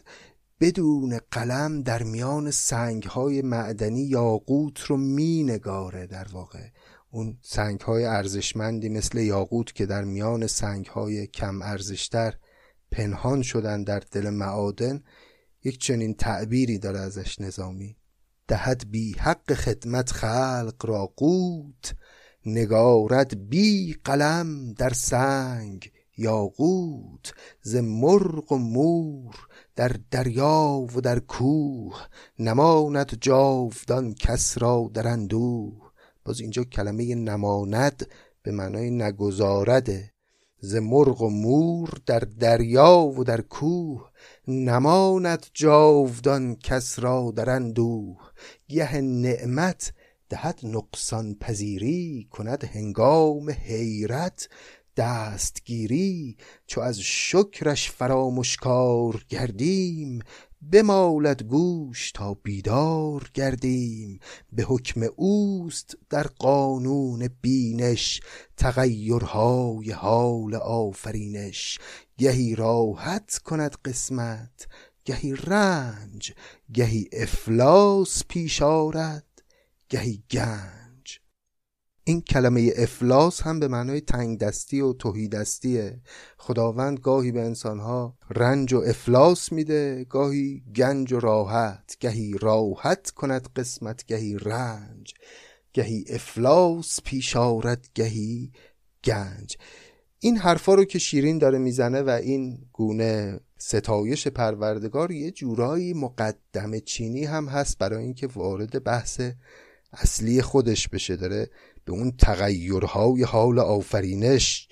بدون 0.59 1.19
قلم 1.31 1.81
در 1.81 2.03
میان 2.03 2.51
سنگ 2.51 3.03
های 3.03 3.41
معدنی 3.41 4.01
یاقوت 4.01 4.81
رو 4.81 4.97
می 4.97 5.43
نگاره 5.43 6.07
در 6.07 6.27
واقع. 6.31 6.67
اون 7.11 7.37
سنگ 7.41 7.81
های 7.81 8.05
ارزشمندی 8.05 8.89
مثل 8.89 9.17
یاقوت 9.17 9.75
که 9.75 9.85
در 9.85 10.03
میان 10.03 10.47
سنگ 10.47 10.85
های 10.85 11.27
کم 11.27 11.61
ارزشتر 11.61 12.33
پنهان 12.91 13.41
شدن 13.41 13.83
در 13.83 13.99
دل 14.11 14.29
معادن 14.29 15.03
یک 15.63 15.79
چنین 15.79 16.13
تعبیری 16.13 16.79
داره 16.79 16.99
ازش 16.99 17.41
نظامی. 17.41 17.97
دهد 18.47 18.91
بی 18.91 19.11
حق 19.19 19.53
خدمت 19.53 20.11
خلق 20.11 20.75
را 20.83 21.05
قوت 21.05 21.95
نگارد 22.45 23.49
بی 23.49 23.95
قلم 24.03 24.73
در 24.73 24.93
سنگ. 24.93 25.91
یاقوت 26.17 27.33
ز 27.61 27.75
مرغ 27.75 28.51
و 28.51 28.57
مور 28.57 29.35
در 29.75 29.95
دریا 30.11 30.87
و 30.95 31.01
در 31.01 31.19
کوه 31.19 32.07
نماند 32.39 33.17
جاودان 33.21 34.13
کس 34.13 34.57
را 34.57 34.91
در 34.93 35.07
اندوه. 35.07 35.91
باز 36.25 36.39
اینجا 36.39 36.63
کلمه 36.63 37.15
نماند 37.15 38.07
به 38.43 38.51
معنای 38.51 38.89
نگذارده 38.89 40.11
ز 40.59 40.75
مرغ 40.75 41.21
و 41.21 41.29
مور 41.29 41.89
در 42.05 42.19
دریا 42.19 43.13
و 43.17 43.23
در 43.23 43.41
کوه 43.41 44.11
نماند 44.47 45.45
جاودان 45.53 46.55
کس 46.55 46.99
را 46.99 47.33
در 47.35 47.49
اندوه. 47.49 48.17
گه 48.67 49.01
نعمت 49.01 49.93
دهد 50.29 50.59
نقصان 50.63 51.35
پذیری 51.35 52.27
کند 52.31 52.63
هنگام 52.63 53.49
حیرت 53.49 54.49
دستگیری 54.97 56.37
چو 56.67 56.81
از 56.81 56.99
شکرش 56.99 57.91
فرامشکار 57.91 59.25
گردیم. 59.29 60.19
بمالد 60.71 61.43
گوش 61.43 62.11
تا 62.11 62.33
بیدار 62.33 63.29
گردیم. 63.33 64.19
به 64.51 64.63
حکم 64.63 65.01
اوست 65.15 65.97
در 66.09 66.27
قانون 66.27 67.29
بینش. 67.41 68.21
تغیرهای 68.57 69.91
حال 69.91 70.55
آفرینش. 70.55 71.79
گهی 72.17 72.55
راحت 72.55 73.39
کند 73.43 73.75
قسمت 73.85 74.67
گهی 75.05 75.35
رنج 75.35 76.33
گهی 76.73 77.09
افلاس 77.13 78.23
پیش 78.27 78.61
آرد 78.61 79.43
گهی 79.89 80.23
گنج. 80.31 80.84
این 82.07 82.21
کلمه 82.21 82.73
افلاس 82.77 83.41
هم 83.41 83.59
به 83.59 83.67
معنای 83.67 84.01
تنگ 84.01 84.39
دستی 84.39 84.81
و 84.81 84.93
توهی 84.93 85.27
دستیه 85.27 86.01
خداوند 86.37 86.99
گاهی 86.99 87.31
به 87.31 87.41
انسانها 87.41 88.17
رنج 88.29 88.73
و 88.73 88.77
افلاس 88.77 89.51
میده 89.51 90.05
گاهی 90.09 90.63
گنج 90.75 91.13
و 91.13 91.19
راحت. 91.19 91.97
گهی 91.99 92.37
راحت 92.41 93.11
کند 93.11 93.49
قسمت 93.55 94.05
گهی 94.05 94.37
رنج. 94.37 95.13
گهی 95.73 96.05
افلاس 96.09 96.99
پیش 97.03 97.35
آرد 97.35 97.87
گهی 97.95 98.51
گنج. 99.03 99.57
این 100.19 100.37
حرفا 100.37 100.73
رو 100.73 100.85
که 100.85 100.99
شیرین 100.99 101.37
داره 101.37 101.57
می‌زنه 101.57 102.01
و 102.01 102.09
این 102.09 102.57
گونه 102.73 103.39
ستایش 103.57 104.27
پروردگار 104.27 105.11
یه 105.11 105.31
جورایی 105.31 105.93
مقدم 105.93 106.79
چینی 106.79 107.25
هم 107.25 107.47
هست 107.47 107.77
برای 107.77 108.03
اینکه 108.03 108.27
وارد 108.27 108.83
بحث 108.83 109.21
اصلی 109.93 110.41
خودش 110.41 110.87
بشه. 110.89 111.15
داره 111.15 111.49
به 111.85 111.91
اون 111.91 112.11
تغییرهای 112.11 113.23
حال 113.23 113.59
آفرینش 113.59 114.67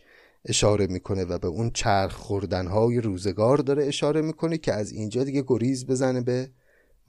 اشاره 0.46 0.88
می‌کنه 0.88 1.24
و 1.24 1.39
به 1.39 1.48
اون 1.48 1.72
چرخ 1.72 2.13
خوردنهای 2.13 3.01
روزگار 3.01 3.58
داره 3.58 3.86
اشاره 3.86 4.22
می‌کنه 4.22 4.58
که 4.58 4.74
از 4.74 4.91
اینجا 4.91 5.24
دیگه 5.24 5.43
گریز 5.48 5.86
بزنه 5.86 6.22
به 6.22 6.51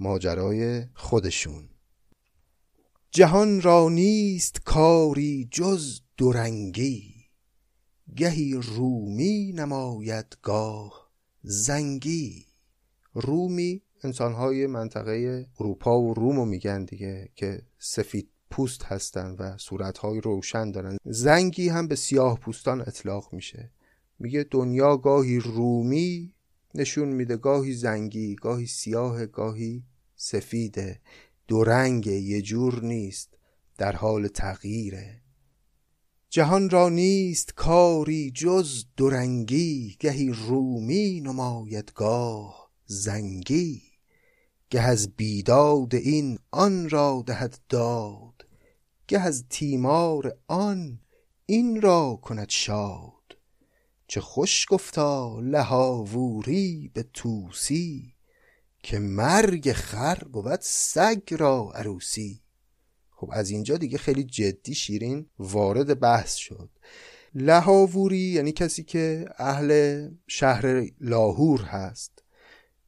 ماجرای 0.00 0.82
خودشون. 0.94 1.68
جهان 3.10 3.62
را 3.62 3.88
نیست 3.88 4.60
کاری 4.64 5.48
جز 5.50 6.00
دورنگی. 6.16 7.14
گهی 8.16 8.54
رومی 8.54 9.52
نماید 9.52 10.36
گاه 10.42 11.10
زنگی. 11.42 12.46
رومی 13.14 13.82
انسانهای 14.04 14.66
منطقه 14.66 15.46
اروپا 15.60 16.00
و 16.00 16.14
رومو 16.14 16.44
میگن 16.44 16.84
دیگه 16.84 17.28
که 17.34 17.62
سفید 17.78 18.28
پوست 18.50 18.84
هستند 18.84 19.36
و 19.38 19.58
صورتهای 19.58 20.20
روشن 20.20 20.70
دارن. 20.70 20.96
زنگی 21.04 21.68
هم 21.68 21.88
به 21.88 21.96
سیاه 21.96 22.38
پوستان 22.38 22.80
اطلاق 22.80 23.32
میشه. 23.32 23.70
میگه 24.18 24.46
دنیا 24.50 24.96
گاهی 24.96 25.38
رومی 25.38 26.34
نشون 26.74 27.08
میده 27.08 27.36
گاهی 27.36 27.72
زنگی 27.72 28.34
گاهی 28.34 28.66
سیاه 28.66 29.26
گاهی 29.26 29.84
سفیده. 30.16 31.00
دو 31.48 31.64
رنگ 31.64 32.06
یه 32.06 32.42
جور 32.42 32.84
نیست 32.84 33.38
در 33.78 33.92
حال 33.92 34.28
تغییره. 34.28 35.20
جهان 36.30 36.70
را 36.70 36.88
نیست 36.88 37.54
کاری 37.54 38.30
جز 38.30 38.84
دورنگی 38.96 39.96
گهی 40.00 40.30
رومی 40.30 41.20
نماید 41.20 41.92
گاه 41.94 42.70
زنگی. 42.86 43.82
گه 44.70 44.80
از 44.80 45.16
بیداد 45.16 45.94
این 45.94 46.38
آن 46.50 46.90
را 46.90 47.24
دهد 47.26 47.58
داد. 47.68 48.33
گه 49.08 49.20
از 49.20 49.44
تیمار 49.50 50.38
آن 50.48 51.00
این 51.46 51.80
را 51.80 52.18
کند 52.22 52.48
شاد. 52.48 53.36
چه 54.06 54.20
خوش 54.20 54.66
گفتا 54.68 55.40
لهاووری 55.40 56.90
به 56.94 57.04
توسی 57.14 58.14
که 58.82 58.98
مرگ 58.98 59.72
خر 59.72 60.18
بود 60.32 60.60
سگ 60.60 61.22
را 61.30 61.72
عروسی. 61.74 62.40
خب 63.10 63.30
از 63.32 63.50
اینجا 63.50 63.76
دیگه 63.76 63.98
خیلی 63.98 64.24
جدی 64.24 64.74
شیرین 64.74 65.26
وارد 65.38 66.00
بحث 66.00 66.34
شد. 66.34 66.70
لهاووری 67.34 68.18
یعنی 68.18 68.52
کسی 68.52 68.82
که 68.82 69.26
اهل 69.38 70.08
شهر 70.26 70.86
لاهور 71.00 71.60
هست 71.60 72.22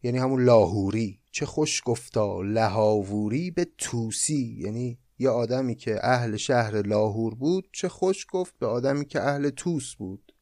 یعنی 0.03 0.19
همون 0.19 0.45
لاهوری. 0.45 1.21
چه 1.33 1.47
خوش 1.47 1.83
گفتا 1.85 2.43
لهاووری 2.43 3.51
به 3.51 3.67
توسی 3.79 4.57
یعنی 4.59 4.99
یه 5.19 5.29
آدمی 5.29 5.75
که 5.75 5.99
اهل 6.03 6.37
شهر 6.37 6.83
لاهور 6.83 7.35
بود 7.35 7.69
چه 7.73 7.89
خوش 7.89 8.27
گفت 8.31 8.55
به 8.59 8.67
آدمی 8.67 9.05
که 9.05 9.21
اهل 9.21 9.51
توس 9.51 9.95
بود. 9.95 10.33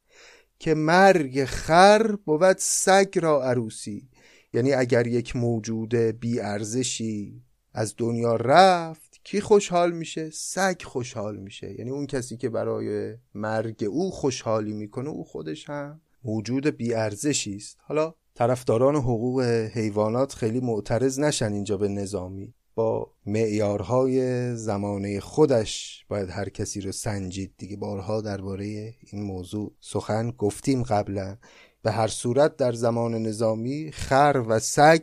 که 0.58 0.74
مرگ 0.74 1.44
خر 1.44 2.16
بود 2.24 2.58
سگ 2.58 3.18
را 3.22 3.44
عروسی. 3.44 4.08
یعنی 4.52 4.72
اگر 4.72 5.06
یک 5.06 5.36
موجود 5.36 5.94
بیارزشی 5.94 7.42
از 7.72 7.94
دنیا 7.96 8.36
رفت 8.36 9.20
کی 9.24 9.40
خوشحال 9.40 9.92
میشه؟ 9.92 10.30
سگ 10.30 10.82
خوشحال 10.82 11.36
میشه. 11.36 11.74
یعنی 11.78 11.90
اون 11.90 12.06
کسی 12.06 12.36
که 12.36 12.48
برای 12.48 13.14
مرگ 13.34 13.84
او 13.90 14.10
خوشحالی 14.10 14.72
می‌کنه 14.72 15.08
او 15.08 15.24
خودش 15.24 15.70
هم 15.70 16.00
موجود 16.24 16.66
بیارزشی 16.66 17.56
است. 17.56 17.78
حالا 17.80 18.14
طرفداران 18.34 18.96
حقوق 18.96 19.40
حیوانات 19.74 20.32
خیلی 20.32 20.60
معترض 20.60 21.18
نشن 21.18 21.52
اینجا 21.52 21.76
به 21.76 21.88
نظامی. 21.88 22.54
با 22.74 23.12
معیارهای 23.26 24.56
زمانه 24.56 25.20
خودش 25.20 26.04
باید 26.08 26.30
هر 26.30 26.48
کسی 26.48 26.80
رو 26.80 26.92
سنجید. 26.92 27.54
دیگه 27.58 27.76
بارها 27.76 28.20
درباره 28.20 28.94
این 29.00 29.22
موضوع 29.22 29.72
سخن 29.80 30.30
گفتیم 30.30 30.82
قبلا. 30.82 31.36
به 31.82 31.92
هر 31.92 32.08
صورت 32.08 32.56
در 32.56 32.72
زمان 32.72 33.14
نظامی 33.14 33.90
خر 33.92 34.44
و 34.48 34.58
سگ 34.58 35.02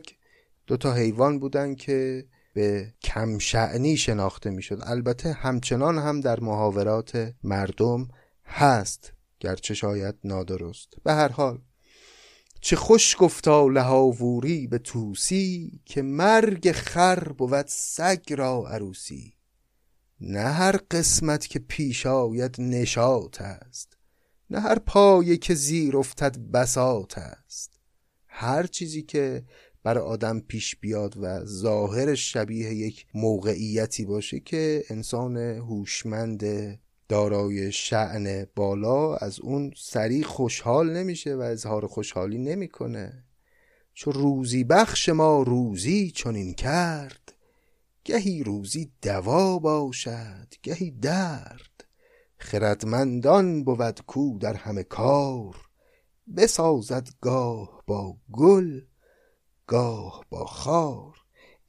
دو 0.66 0.76
تا 0.76 0.92
حیوان 0.92 1.38
بودن 1.38 1.74
که 1.74 2.26
به 2.54 2.94
کمشعنی 3.02 3.96
شناخته 3.96 4.50
می‌شد. 4.50 4.78
البته 4.82 5.32
همچنان 5.32 5.98
هم 5.98 6.20
در 6.20 6.40
محاورات 6.40 7.34
مردم 7.42 8.08
هست 8.44 9.12
گرچه 9.40 9.74
شاید 9.74 10.14
نادرست. 10.24 10.88
به 11.04 11.12
هر 11.12 11.28
حال 11.28 11.58
چه 12.64 12.76
خوش 12.76 13.16
گفتا 13.18 13.68
لهاووری 13.68 14.66
به 14.66 14.78
توسی 14.78 15.80
که 15.84 16.02
مرگ 16.02 16.72
خر 16.72 17.28
بود 17.32 17.66
سگ 17.68 18.32
را 18.32 18.68
عروسی. 18.68 19.34
نه 20.20 20.40
هر 20.40 20.76
قسمت 20.90 21.46
که 21.46 21.58
پیش 21.58 22.06
آید 22.06 22.54
نشاط 22.58 23.40
است 23.40 23.96
نه 24.50 24.60
هر 24.60 24.78
پایه 24.78 25.36
که 25.36 25.54
زیر 25.54 25.96
افتد 25.96 26.38
بساط 26.38 27.18
است. 27.18 27.80
هر 28.26 28.66
چیزی 28.66 29.02
که 29.02 29.44
بر 29.82 29.98
آدم 29.98 30.40
پیش 30.40 30.76
بیاد 30.76 31.14
و 31.16 31.44
ظاهر 31.44 32.14
شبیه 32.14 32.74
یک 32.74 33.06
موقعیتی 33.14 34.04
باشه 34.04 34.40
که 34.40 34.84
انسان 34.90 35.36
هوشمند 35.36 36.44
دارای 37.12 37.72
شعن 37.72 38.46
بالا 38.56 39.16
از 39.16 39.40
اون 39.40 39.72
سریع 39.76 40.22
خوشحال 40.22 40.92
نمیشه 40.92 41.34
و 41.34 41.40
اظهار 41.40 41.86
خوشحالی 41.86 42.38
نمی‌کنه. 42.38 43.24
چو 43.94 44.12
روزی 44.12 44.64
بخش 44.64 45.08
ما 45.08 45.42
روزی 45.42 46.10
چنین 46.10 46.54
کرد 46.54 47.34
گهی 48.04 48.42
روزی 48.42 48.92
دوا 49.02 49.58
باشد 49.58 50.54
گهی 50.62 50.90
درد. 50.90 51.84
خردمندان 52.38 53.64
بود 53.64 54.00
کو 54.06 54.38
در 54.38 54.54
همه 54.54 54.82
کار 54.82 55.56
بسازد 56.36 57.08
گاه 57.20 57.82
با 57.86 58.16
گل 58.32 58.80
گاه 59.66 60.24
با 60.30 60.44
خار. 60.44 61.21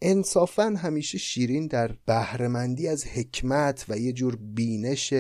انصافا 0.06 0.64
همیشه 0.64 1.18
شیرین 1.18 1.68
در 1.68 1.92
بهرهمندی 2.06 2.88
از 2.88 3.06
حکمت 3.06 3.86
و 3.90 3.98
یه 3.98 4.14
جور 4.14 4.36
بینش 4.36 5.14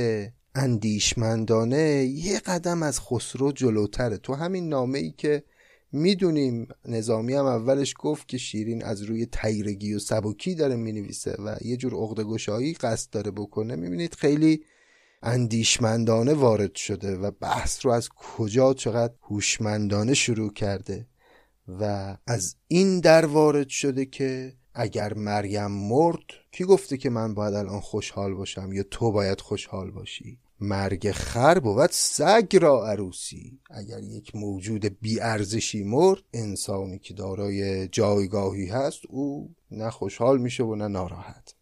اندیشمندانه 0.55 2.05
یه 2.05 2.39
قدم 2.39 2.83
از 2.83 2.99
خسرو 2.99 3.51
جلوتره. 3.51 4.17
تو 4.17 4.33
همین 4.33 4.69
نامه 4.69 4.99
ای 4.99 5.11
که 5.11 5.43
می‌دونیم 5.91 6.67
نظامی 6.85 7.33
هم 7.33 7.45
اولش 7.45 7.93
گفت 7.99 8.27
که 8.27 8.37
شیرین 8.37 8.83
از 8.83 9.01
روی 9.01 9.25
تیرگی 9.25 9.93
و 9.93 9.99
سبکی 9.99 10.55
داره 10.55 10.75
می‌نویسه 10.75 11.35
و 11.39 11.55
یه 11.61 11.77
جور 11.77 11.93
عقدگشایی 11.93 12.73
قصد 12.73 13.09
داره 13.09 13.31
بکنه. 13.31 13.75
می‌بینید 13.75 14.15
خیلی 14.15 14.63
اندیشمندانه 15.21 16.33
وارد 16.33 16.75
شده 16.75 17.15
و 17.15 17.31
بحث 17.31 17.85
رو 17.85 17.91
از 17.91 18.09
کجا 18.09 18.73
چقدر 18.73 19.13
هوشمندانه 19.21 20.13
شروع 20.13 20.53
کرده 20.53 21.07
و 21.67 22.17
از 22.27 22.55
این 22.67 22.99
در 22.99 23.25
وارد 23.25 23.69
شده 23.69 24.05
که 24.05 24.53
اگر 24.73 25.13
مریم 25.13 25.71
مرد 25.71 26.25
کی 26.51 26.63
گفته 26.63 26.97
که 26.97 27.09
من 27.09 27.33
باید 27.33 27.53
الان 27.53 27.79
خوشحال 27.79 28.33
باشم 28.33 28.73
یا 28.73 28.83
تو 28.91 29.11
باید 29.11 29.41
خوشحال 29.41 29.91
باشی؟ 29.91 30.39
مرگ 30.59 31.11
خر 31.11 31.59
بود 31.59 31.89
سگ 31.91 32.57
را 32.61 32.87
عروسی. 32.87 33.59
اگر 33.69 33.99
یک 33.99 34.35
موجود 34.35 34.99
بیارزشی 35.01 35.83
مرد 35.83 36.23
انسانی 36.33 36.99
که 36.99 37.13
دارای 37.13 37.87
جایگاهی 37.87 38.65
هست 38.67 39.01
او 39.09 39.55
نه 39.71 39.89
خوشحال 39.89 40.37
میشه 40.37 40.63
و 40.63 40.75
نه 40.75 40.87
ناراحت. 40.87 41.55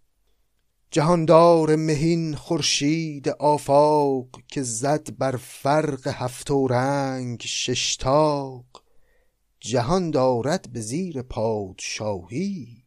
جهاندار 0.91 1.75
مهین 1.75 2.35
خورشید 2.35 3.29
آفاق 3.29 4.27
که 4.47 4.63
زد 4.63 5.17
بر 5.17 5.35
فرق 5.37 6.07
هفت 6.07 6.51
و 6.51 6.67
رنگ 6.67 7.41
ششتاق 7.41 8.65
جهان 9.59 10.11
دارد 10.11 10.71
به 10.73 10.81
زیر 10.81 11.21
پادشاهی. 11.21 12.80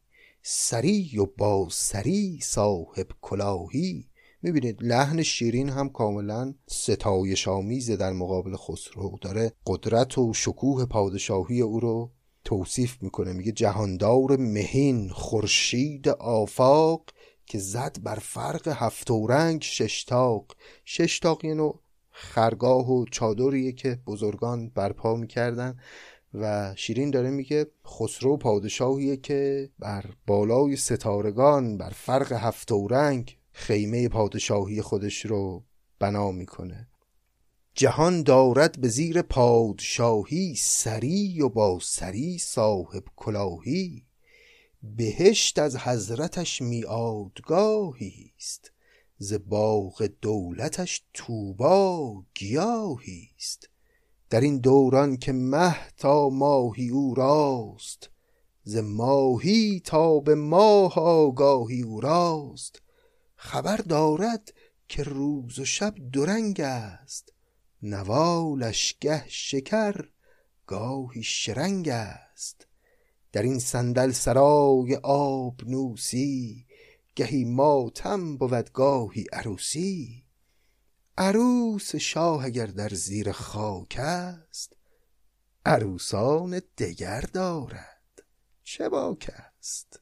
سری 0.46 1.18
و 1.18 1.26
با 1.38 1.68
سری 1.70 2.38
صاحب 2.42 3.06
کلاهی. 3.22 4.08
می‌بینید 4.42 4.82
لحن 4.82 5.22
شیرین 5.22 5.68
هم 5.68 5.88
کاملا 5.88 6.54
ستایش 6.66 7.48
آمیزه 7.48 7.96
در 7.96 8.12
مقابل 8.12 8.56
خسرو 8.56 9.18
داره. 9.20 9.52
قدرت 9.66 10.18
و 10.18 10.32
شکوه 10.34 10.86
پادشاهی 10.86 11.60
او 11.60 11.80
رو 11.80 12.10
توصیف 12.44 13.02
می‌کنه. 13.02 13.32
میگه 13.32 13.52
جهاندار 13.52 14.36
مهین 14.36 15.08
خورشید 15.08 16.08
آفاق 16.08 17.04
که 17.46 17.58
زد 17.58 17.96
بر 18.02 18.18
فرق 18.22 18.68
هفت 18.68 19.10
رنگ 19.28 19.62
ششتاق 19.62 20.56
ششتاق 20.84 21.44
یه 21.44 21.54
نوع 21.54 21.80
خرگاه 22.10 22.90
و 22.90 23.04
چادریه 23.10 23.72
که 23.72 23.98
بزرگان 24.06 24.68
برپا 24.68 25.16
می‌کردن. 25.16 25.78
و 26.34 26.74
شیرین 26.76 27.10
داره 27.10 27.30
میگه 27.30 27.66
خسرو 27.86 28.36
پادشاهیه 28.36 29.16
که 29.16 29.70
بر 29.78 30.04
بالای 30.26 30.76
ستارگان 30.76 31.78
بر 31.78 31.90
فرق 31.90 32.32
هفت 32.32 32.72
و 32.72 32.88
رنگ 32.88 33.38
خیمه 33.52 34.08
پادشاهی 34.08 34.82
خودش 34.82 35.26
رو 35.26 35.64
بنا 35.98 36.30
می‌کنه. 36.30 36.88
جهان 37.74 38.22
دارد 38.22 38.80
به 38.80 38.88
زیر 38.88 39.22
پادشاهی 39.22 40.54
سری 40.58 41.40
و 41.40 41.48
با 41.48 41.78
سری 41.82 42.38
صاحب 42.38 43.04
کلاهی. 43.16 44.06
بهشت 44.82 45.58
از 45.58 45.76
حضرتش 45.76 46.62
میادگاهی 46.62 48.32
است 48.36 48.72
ز 49.18 49.34
باغ 49.46 50.08
دولتش 50.22 51.02
توبا 51.14 52.22
گیاهی 52.34 53.28
است. 53.38 53.68
در 54.34 54.40
این 54.40 54.58
دوران 54.58 55.16
که 55.16 55.32
مه 55.32 55.90
تا 55.96 56.28
ماهی 56.28 56.88
او 56.88 57.14
راست 57.14 58.10
ز 58.62 58.76
ماهی 58.76 59.80
تا 59.84 60.20
به 60.20 60.34
ماه 60.34 60.98
آگاهی 60.98 61.82
او 61.82 62.00
راست. 62.00 62.82
خبر 63.36 63.76
دارد 63.76 64.54
که 64.88 65.02
روز 65.02 65.58
و 65.58 65.64
شب 65.64 65.94
درنگ 66.12 66.60
است 66.60 67.32
نوالش 67.82 68.96
گه 69.00 69.24
شکر 69.28 70.08
گاهی 70.66 71.22
شرنگ 71.22 71.88
است. 71.88 72.66
در 73.32 73.42
این 73.42 73.58
صندل 73.58 74.10
سرای 74.10 74.96
آبنوسی 75.02 76.66
گهی 77.16 77.44
ماتم 77.44 78.36
بود 78.36 78.72
گاهی 78.72 79.24
عروسی. 79.32 80.23
عروس 81.18 81.96
شاه 81.96 82.44
اگر 82.44 82.66
در 82.66 82.88
زیر 82.88 83.32
خاک 83.32 83.96
است 83.98 84.76
عروسان 85.66 86.62
دگر 86.78 87.20
دارد. 87.20 88.22
چه 88.62 88.88
باک 88.88 89.30
است؟ 89.58 90.00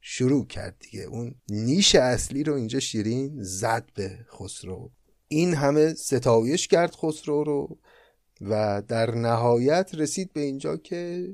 شروع 0.00 0.46
کرد 0.46 0.76
دیگه. 0.78 1.02
اون 1.02 1.34
نیش 1.48 1.94
اصلی 1.94 2.44
رو 2.44 2.54
اینجا 2.54 2.80
شیرین 2.80 3.42
زد 3.42 3.90
به 3.94 4.26
خسرو. 4.32 4.90
این 5.28 5.54
همه 5.54 5.94
ستایش 5.94 6.68
کرد 6.68 6.94
خسرو 6.94 7.44
رو 7.44 7.78
و 8.40 8.82
در 8.88 9.14
نهایت 9.14 9.90
رسید 9.94 10.32
به 10.32 10.40
اینجا 10.40 10.76
که 10.76 11.28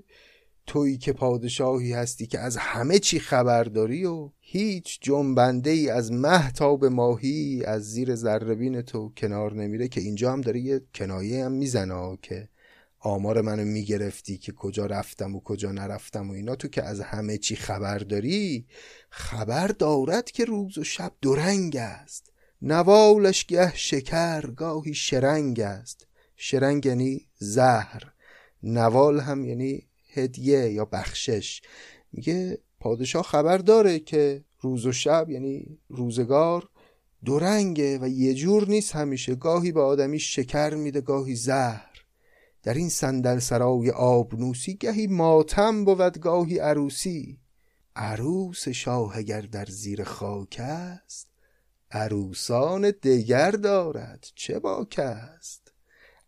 تویی 0.69 0.99
که 0.99 1.13
پادشاهی 1.13 1.93
هستی 1.93 2.27
که 2.27 2.39
از 2.39 2.57
همه 2.57 2.99
چی 2.99 3.21
خبر 3.21 3.65
داری 3.65 4.05
و 4.05 4.31
هیچ 4.41 4.99
جنبنده 5.03 5.71
ای 5.71 5.91
از 5.91 6.13
مه 6.13 6.53
تا 6.53 6.77
به 6.77 6.89
ماهی 6.89 7.65
از 7.65 7.83
زیر 7.83 8.15
ذربین 8.15 8.83
تو 8.83 9.13
کنار 9.17 9.55
نمیره 9.55 9.89
که 9.89 10.01
اینجا 10.01 10.33
هم 10.33 10.41
داره 10.41 10.61
یه 10.61 10.81
کنایه 10.95 11.45
هم 11.45 11.53
می‌زنه 11.53 12.19
که 12.23 12.49
آمار 13.01 13.41
منو 13.41 13.65
می‌گرفتی 13.65 14.39
که 14.39 14.53
کجا 14.53 14.87
رفتم 14.87 15.37
و 15.37 15.41
کجا 15.41 15.73
نرفتم 15.73 16.31
و 16.31 16.33
اینا. 16.33 16.57
تو 16.57 16.69
که 16.69 16.83
از 16.83 17.01
همه 17.01 17.39
چی 17.39 17.57
خبر 17.57 17.99
داری 17.99 18.67
خبر 19.11 19.69
دارد 19.69 20.31
که 20.31 20.45
روز 20.45 20.79
و 20.79 20.85
شب 20.85 21.13
دورنگ 21.21 21.77
است. 21.77 22.33
نوالش 22.63 23.47
گه 23.47 23.77
شکر 23.77 24.41
گاهی 24.41 24.95
شرنگ 24.95 25.61
است. 25.61 26.07
شرنگ 26.37 26.87
یعنی 26.87 27.27
زهر. 27.39 28.03
نوال 28.63 29.21
هم 29.21 29.45
یعنی 29.45 29.88
هدیه 30.09 30.71
یا 30.73 30.85
بخشش. 30.85 31.63
میگه 32.13 32.59
پادشاه 32.81 33.23
خبر 33.23 33.59
داره 33.59 33.99
که 33.99 34.45
روز 34.61 34.87
و 34.87 34.93
شب 34.93 35.31
یعنی 35.31 35.79
روزگار 35.89 36.69
دو 37.25 37.39
رنگه 37.39 37.99
و 37.99 38.09
یه 38.09 38.35
جور 38.35 38.69
نیست 38.69 38.97
همیشه. 38.97 39.35
گاهی 39.35 39.73
به 39.73 39.81
آدمی 39.81 40.19
شکر 40.19 40.75
میده 40.75 41.01
گاهی 41.01 41.35
زهر. 41.35 42.05
در 42.63 42.75
این 42.75 42.89
صندل 42.89 43.39
سرای 43.39 43.91
آبنوسی 43.91 44.75
گهی 44.75 45.07
ماتم 45.07 45.85
بود 45.85 46.19
گاهی 46.19 46.59
عروسی. 46.59 47.39
عروس 47.97 48.69
شاه 48.69 49.19
اگر 49.19 49.41
در 49.41 49.65
زیر 49.65 50.05
خاک 50.05 50.57
است 50.61 51.29
عروسان 51.91 52.91
دگر 53.03 53.51
دارد 53.51 54.27
چه 54.35 54.59
باک 54.59 54.99
است؟ 54.99 55.73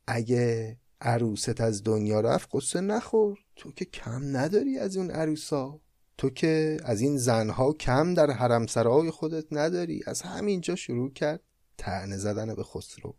اگه 0.06 0.76
عروست 1.00 1.60
از 1.60 1.84
دنیا 1.84 2.20
رفت 2.20 2.48
قصه 2.52 2.80
نخور 2.80 3.38
تو 3.56 3.72
که 3.72 3.84
کم 3.84 4.36
نداری 4.36 4.78
از 4.78 4.96
اون 4.96 5.10
عروسا. 5.10 5.80
تو 6.18 6.30
که 6.30 6.76
از 6.84 7.00
این 7.00 7.18
زنها 7.18 7.72
کم 7.72 8.14
در 8.14 8.30
حرم 8.30 8.66
سرای 8.66 9.10
خودت 9.10 9.44
نداری. 9.50 10.02
از 10.06 10.22
همینجا 10.22 10.76
شروع 10.76 11.12
کرد 11.12 11.42
تعنه 11.78 12.16
زدن 12.16 12.54
به 12.54 12.62
خسرو. 12.62 13.16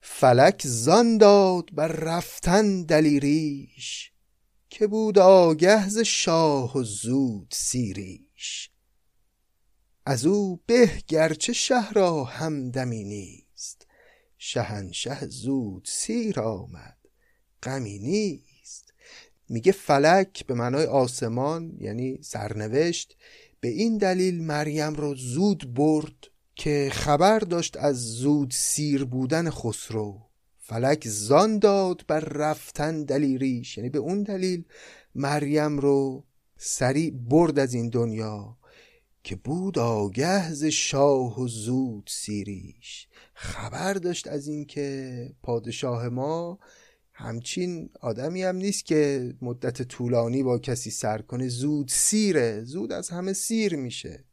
فلک 0.00 0.62
زان 0.66 1.18
داد 1.18 1.68
بر 1.72 1.88
رفتن 1.88 2.82
دلیریش 2.82 4.12
که 4.70 4.86
بود 4.86 5.18
آگهز 5.18 5.98
شاه 5.98 6.78
و 6.78 6.82
زود 6.82 7.48
سیریش. 7.52 8.70
از 10.06 10.26
او 10.26 10.60
به 10.66 11.02
گرچه 11.08 11.52
شهر 11.52 11.98
همدمی 12.24 13.04
نیست 13.04 13.43
شهنشه 14.46 15.26
زود 15.26 15.88
سیر 15.90 16.40
آمد. 16.40 16.96
غمی 17.62 17.98
نیست. 17.98 18.92
میگه 19.48 19.72
فلک 19.72 20.46
به 20.46 20.54
معنای 20.54 20.86
آسمان 20.86 21.76
یعنی 21.80 22.18
سرنوشت 22.22 23.16
به 23.60 23.68
این 23.68 23.98
دلیل 23.98 24.42
مریم 24.42 24.94
رو 24.94 25.14
زود 25.14 25.74
برد 25.74 26.26
که 26.54 26.90
خبر 26.92 27.38
داشت 27.38 27.76
از 27.76 27.96
زود 27.96 28.50
سیر 28.50 29.04
بودن 29.04 29.50
خسرو. 29.50 30.20
فلک 30.58 31.08
زان 31.08 31.58
داد 31.58 32.04
بر 32.06 32.20
رفتن 32.20 33.04
دلیریش. 33.04 33.78
یعنی 33.78 33.90
به 33.90 33.98
اون 33.98 34.22
دلیل 34.22 34.64
مریم 35.14 35.78
رو 35.78 36.24
سریع 36.56 37.10
برد 37.10 37.58
از 37.58 37.74
این 37.74 37.88
دنیا 37.88 38.56
که 39.22 39.36
بود 39.36 39.78
آگهز 39.78 40.64
شاه 40.64 41.40
و 41.40 41.48
زود 41.48 42.10
سیریش. 42.12 43.08
خبر 43.44 43.94
داشت 43.94 44.28
از 44.28 44.48
اینکه 44.48 45.30
پادشاه 45.42 46.08
ما 46.08 46.58
همچین 47.12 47.90
آدمی 48.00 48.42
هم 48.42 48.56
نیست 48.56 48.84
که 48.84 49.32
مدت 49.42 49.82
طولانی 49.82 50.42
با 50.42 50.58
کسی 50.58 50.90
سر 50.90 51.18
کنه. 51.18 51.48
زود 51.48 51.88
سیره 51.88 52.64
زود 52.64 52.92
از 52.92 53.10
همه 53.10 53.32
سیر 53.32 53.76
میشه. 53.76 54.24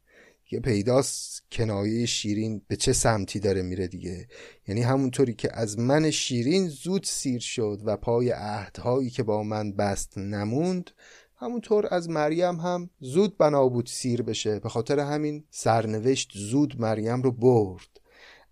یه 0.50 0.60
پیداست 0.60 1.42
کنایه 1.52 2.06
شیرین 2.06 2.62
به 2.68 2.76
چه 2.76 2.92
سمتی 2.92 3.40
داره 3.40 3.62
میره 3.62 3.88
دیگه. 3.88 4.28
یعنی 4.68 4.82
همونطوری 4.82 5.34
که 5.34 5.48
از 5.52 5.78
من 5.78 6.10
شیرین 6.10 6.68
زود 6.68 7.04
سیر 7.04 7.40
شد 7.40 7.80
و 7.84 7.96
پای 7.96 8.30
عهدهایی 8.30 9.10
که 9.10 9.22
با 9.22 9.42
من 9.42 9.72
بست 9.72 10.18
نموند 10.18 10.90
همونطور 11.36 11.88
از 11.90 12.08
مریم 12.08 12.56
هم 12.56 12.90
زود 13.00 13.38
بنا 13.38 13.68
بود 13.68 13.86
سیر 13.86 14.22
بشه. 14.22 14.58
به 14.58 14.68
خاطر 14.68 14.98
همین 14.98 15.44
سرنوشت 15.50 16.32
زود 16.34 16.80
مریم 16.80 17.22
رو 17.22 17.32
برد. 17.32 17.91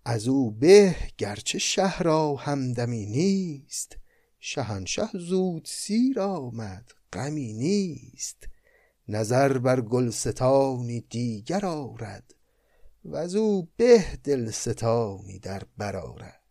از 0.05 0.27
او 0.27 0.51
به 0.51 0.95
گرچه 1.17 1.59
شهر 1.59 2.07
همدمی 2.39 3.05
نیست. 3.05 3.97
شهنشه 4.39 5.09
زود 5.13 5.65
سیر 5.65 6.19
آمد 6.19 6.91
غمی 7.13 7.53
نیست. 7.53 8.47
نظر 9.07 9.57
بر 9.57 9.81
گلستانی 9.81 11.01
دیگر 11.01 11.65
آرد 11.65 12.35
و 13.05 13.15
از 13.15 13.35
او 13.35 13.69
به 13.77 14.03
دلستانی 14.23 15.39
در 15.39 15.63
برارد 15.77 16.41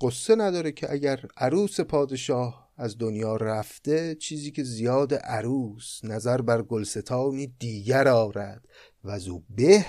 قصه 0.00 0.34
نداره 0.34 0.72
که 0.72 0.92
اگر 0.92 1.20
عروس 1.36 1.80
پادشاه 1.80 2.72
از 2.76 2.98
دنیا 2.98 3.36
رفته 3.36 4.14
چیزی 4.14 4.50
که 4.50 4.64
زیاد 4.64 5.14
عروس 5.14 6.04
نظر 6.04 6.40
بر 6.40 6.62
گلستانی 6.62 7.46
دیگر 7.46 8.08
آرد 8.08 8.68
و 9.04 9.10
از 9.10 9.28
او 9.28 9.44
به 9.50 9.84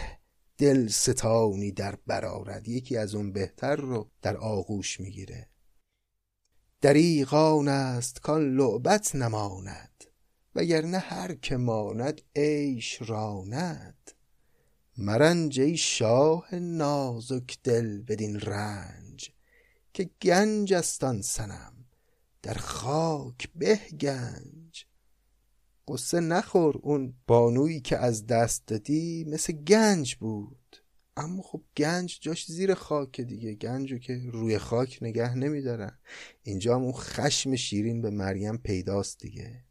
دلستانی 0.57 1.71
در 1.71 1.95
برارد 2.07 2.67
یکی 2.67 2.97
از 2.97 3.15
اون 3.15 3.31
بهتر 3.31 3.75
رو 3.75 4.09
در 4.21 4.37
آغوش 4.37 4.99
می‌گیره. 4.99 5.49
دریغان 6.81 7.67
است 7.67 8.21
کان 8.21 8.55
لعبت 8.55 9.15
نماند 9.15 10.03
وگرنه 10.55 10.97
هر 10.97 11.35
که 11.35 11.57
ماند 11.57 12.21
عیش 12.35 13.01
راند 13.01 14.11
مرنج 14.97 15.59
ای 15.59 15.77
شاه 15.77 16.55
نازک 16.55 17.57
دل 17.63 18.01
بدین 18.01 18.39
رنج 18.39 19.31
که 19.93 20.09
گنج 20.21 20.73
است 20.73 21.03
آن 21.03 21.21
صنم 21.21 21.73
در 22.41 22.53
خاک 22.53 23.49
به 23.55 23.75
گنج 23.75 24.86
قصه 25.87 26.19
نخور 26.19 26.79
اون 26.81 27.13
بانویی 27.27 27.79
که 27.79 27.97
از 27.97 28.27
دست 28.27 28.67
دادی 28.67 29.25
مثل 29.27 29.53
گنج 29.53 30.15
بود. 30.15 30.57
اما 31.17 31.41
خب 31.41 31.61
گنج 31.77 32.17
جاش 32.21 32.45
زیر 32.45 32.73
خاک 32.73 33.21
دیگه. 33.21 33.53
گنج 33.53 33.91
رو 33.91 33.97
که 33.97 34.21
روی 34.31 34.57
خاک 34.57 34.99
نگه 35.01 35.35
نمیدارن. 35.35 35.99
اینجا 36.43 36.75
هم 36.75 36.83
اون 36.83 36.93
خشم 36.93 37.55
شیرین 37.55 38.01
به 38.01 38.09
مریم 38.09 38.57
پیداست 38.57 39.19
دیگه. 39.19 39.63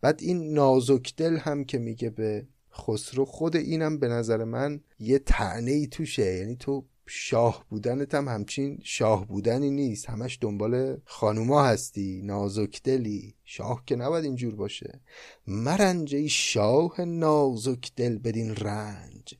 بعد 0.00 0.20
این 0.22 0.54
نازک 0.54 1.16
دل 1.16 1.36
هم 1.36 1.64
که 1.64 1.78
میگه 1.78 2.10
به 2.10 2.46
خسرو 2.72 3.24
خود 3.24 3.56
اینم 3.56 3.98
به 3.98 4.08
نظر 4.08 4.44
من 4.44 4.80
یه 4.98 5.18
تعنه 5.18 5.70
ای 5.70 5.86
توشه. 5.86 6.34
یعنی 6.34 6.56
تو 6.56 6.86
شاه 7.08 7.66
بودنت 7.68 8.14
هم 8.14 8.28
همچین 8.28 8.80
شاه 8.82 9.26
بودنی 9.26 9.70
نیست. 9.70 10.10
همش 10.10 10.38
دنبال 10.40 11.00
خانوما 11.04 11.64
هستی. 11.64 12.22
نازک 12.24 12.82
دلی 12.82 13.34
شاه 13.44 13.82
که 13.86 13.96
نباید 13.96 14.24
اینجور 14.24 14.54
باشه. 14.54 15.00
مرنج 15.46 16.26
شاه 16.26 17.04
نازک 17.04 17.92
دل 17.96 18.18
بدین 18.18 18.56
رنج 18.56 19.34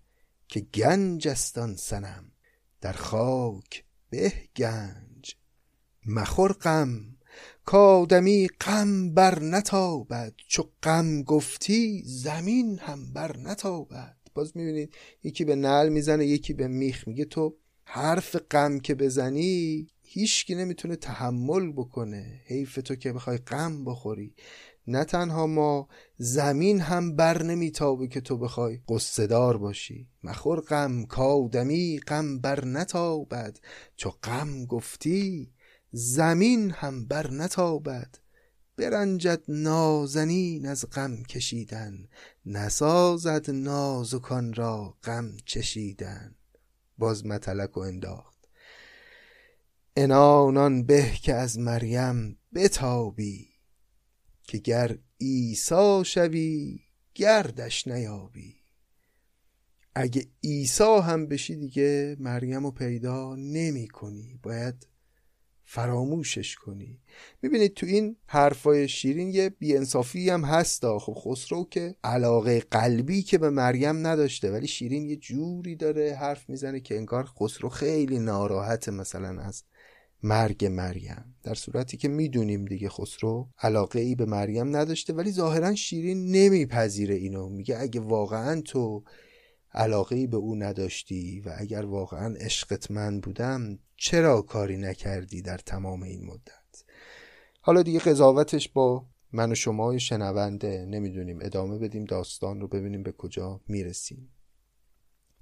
که 0.49 0.61
گنج 0.61 1.29
استان 1.29 1.77
سنم 1.77 2.33
در 2.81 2.93
خاک 2.93 3.85
به 4.11 4.33
گنج. 4.57 5.37
مخور 6.07 6.53
غم. 6.53 7.17
کادمی 7.65 8.49
غم 8.61 9.15
بر 9.15 9.43
نتابد. 9.43 10.35
چو 10.49 10.71
غم 10.83 11.23
گفتی 11.23 12.03
زمین 12.07 12.79
هم 12.79 13.13
بر 13.13 13.37
نتابد. 13.37 14.16
باز 14.37 14.57
می‌بینید 14.57 14.95
یکی 15.23 15.45
به 15.45 15.57
نل 15.57 15.89
می‌زنه 15.89 16.27
یکی 16.27 16.53
به 16.53 16.69
میخ. 16.69 17.09
میگه 17.09 17.25
تو 17.25 17.57
حرف 17.85 18.37
غم 18.51 18.79
که 18.79 18.95
بزنی 18.95 19.87
هیچکی 20.03 20.55
نمی‌تونه 20.55 20.97
تحمل 20.97 21.73
بکنه. 21.73 22.41
حیف 22.47 22.79
تو 22.85 22.95
که 22.95 23.13
بخوای 23.13 23.39
غم 23.39 23.85
بخوری. 23.85 24.35
نه 24.87 25.05
تنها 25.05 25.47
ما 25.47 25.89
زمین 26.17 26.81
هم 26.81 27.17
بر 27.17 27.43
نمیتابه 27.43 28.09
که 28.09 28.21
تو 28.21 28.39
بخوای 28.39 28.81
قصدار 28.89 29.57
باشی. 29.57 30.09
مخور 30.23 30.61
غم 30.61 31.05
کادمی 31.05 31.99
غم 31.99 32.41
بر 32.41 32.65
نتابد. 32.65 33.59
چو 33.97 34.11
غم 34.11 34.67
گفتی 34.67 35.53
زمین 35.91 36.71
هم 36.71 37.07
بر 37.07 37.31
نتابد. 37.31 38.15
برنجد 38.77 39.43
نازنین 39.49 40.67
از 40.67 40.91
غم 40.91 41.23
کشیدن 41.23 42.09
نسازد 42.47 43.51
نازکان 43.51 44.55
را 44.55 44.97
غم 45.03 45.37
چشیدن. 45.45 46.35
باز 46.99 47.27
متلک 47.27 47.77
و 47.77 47.81
انداخت. 47.81 48.49
انانان 49.97 50.83
به 50.83 51.13
که 51.23 51.35
از 51.35 51.59
مریم 51.59 52.39
بتابی 52.55 53.49
که 54.43 54.59
گر 54.59 54.99
ایسا 55.19 56.03
شوی 56.05 56.81
گردش 57.15 57.89
نیابی. 57.89 58.57
اگه 59.95 60.27
ایسا 60.41 61.01
هم 61.01 61.27
بشی 61.27 61.57
دیگه 61.57 62.17
مریم 62.21 62.65
رو 62.65 62.71
پیدا 62.71 63.35
نمی 63.37 63.89
کنی. 63.89 64.41
باید 64.43 64.87
فراموشش 65.69 66.57
کنی. 66.57 66.99
می‌بینید 67.43 67.75
تو 67.75 67.87
این 67.87 68.17
حرفای 68.27 68.89
شیرین 68.89 69.29
یه 69.29 69.51
بیانصافی 69.51 70.31
هم 70.31 70.45
هستا 70.45 70.99
خب 70.99 71.15
خسرو 71.25 71.65
که 71.71 71.95
علاقه 72.05 72.61
قلبی 72.61 73.23
که 73.23 73.39
به 73.39 73.51
مریم 73.51 74.07
نداشته 74.07 74.51
ولی 74.51 74.67
شیرین 74.67 75.07
یه 75.07 75.17
جوری 75.17 75.77
داره 75.77 76.15
حرف 76.21 76.49
می‌زنه 76.49 76.81
که 76.81 76.97
انگار 76.97 77.25
خسرو 77.25 77.69
خیلی 77.69 78.19
ناراحت 78.19 78.89
مثلا 78.89 79.41
از 79.41 79.65
مرگ 80.23 80.65
مریم. 80.65 81.37
در 81.43 81.55
صورتی 81.55 81.97
که 81.97 82.09
می‌دونیم 82.09 82.65
دیگه 82.65 82.89
خسرو 82.89 83.49
علاقه 83.59 84.01
ای 84.01 84.15
به 84.15 84.25
مریم 84.25 84.77
نداشته 84.77 85.13
ولی 85.13 85.33
ظاهرا 85.33 85.75
شیرین 85.75 86.31
نمیپذیره 86.31 87.15
اینو. 87.15 87.49
میگه 87.49 87.79
اگه 87.79 88.01
واقعا 88.01 88.61
تو 88.61 89.05
علاقه 89.77 90.27
به 90.27 90.37
او 90.37 90.55
نداشتی 90.55 91.41
و 91.41 91.55
اگر 91.59 91.85
واقعا 91.85 92.35
عشقت 92.35 92.91
من 92.91 93.21
بودم 93.21 93.79
چرا 93.97 94.43
کاری 94.43 94.77
نکردی 94.77 95.43
در 95.43 95.59
تمام 95.59 96.03
این 96.03 96.27
مدت؟ 96.27 96.85
حالا 97.61 97.83
دیگه 97.83 97.99
قضاوتش 97.99 98.69
با 98.69 99.07
من 99.33 99.53
و 99.53 99.55
شما 99.55 99.99
شنونده 99.99 100.87
نمی‌دونیم. 100.89 101.39
ادامه 101.43 101.79
بدیم 101.79 102.05
داستان 102.05 102.61
رو 102.61 102.69
ببینیم 102.69 103.03
به 103.03 103.13
کجا 103.13 103.61
می‌رسیم. 103.69 104.33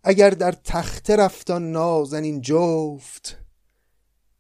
اگر 0.02 0.30
در 0.30 0.52
تخت 0.52 1.10
رفتان 1.10 1.72
نازنین 1.72 2.40
جفت 2.40 3.38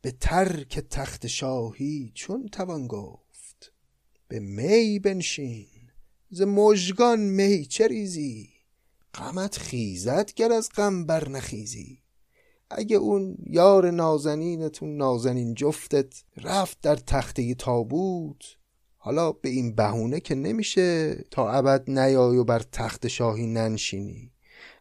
به 0.00 0.10
ترک 0.10 0.78
تخت 0.78 1.26
شاهی 1.26 2.12
چون 2.14 2.48
توان 2.48 2.86
گفت؟ 2.86 3.72
به 4.28 4.40
می 4.40 4.98
بنشین 4.98 5.90
ز 6.30 6.42
مژگان 6.42 7.20
می 7.20 7.64
چه 7.64 7.86
ریزی 7.86 8.53
غمت 9.14 9.58
خیزد 9.58 10.32
گر 10.32 10.52
از 10.52 10.68
غم 10.76 11.06
بر 11.06 11.28
نخیزی. 11.28 11.98
اگه 12.70 12.96
اون 12.96 13.36
یار 13.46 13.90
نازنینتون 13.90 14.96
نازنین 14.96 15.54
جفتت 15.54 16.22
رفت 16.36 16.78
در 16.82 16.96
تخته 16.96 17.54
تابوت 17.54 18.44
حالا 18.96 19.32
به 19.32 19.48
این 19.48 19.74
بهونه 19.74 20.20
که 20.20 20.34
نمیشه 20.34 21.14
تا 21.30 21.50
ابد 21.50 21.90
نیای 21.90 22.36
و 22.36 22.44
بر 22.44 22.58
تخت 22.58 23.08
شاهی 23.08 23.46
ننشینی. 23.46 24.32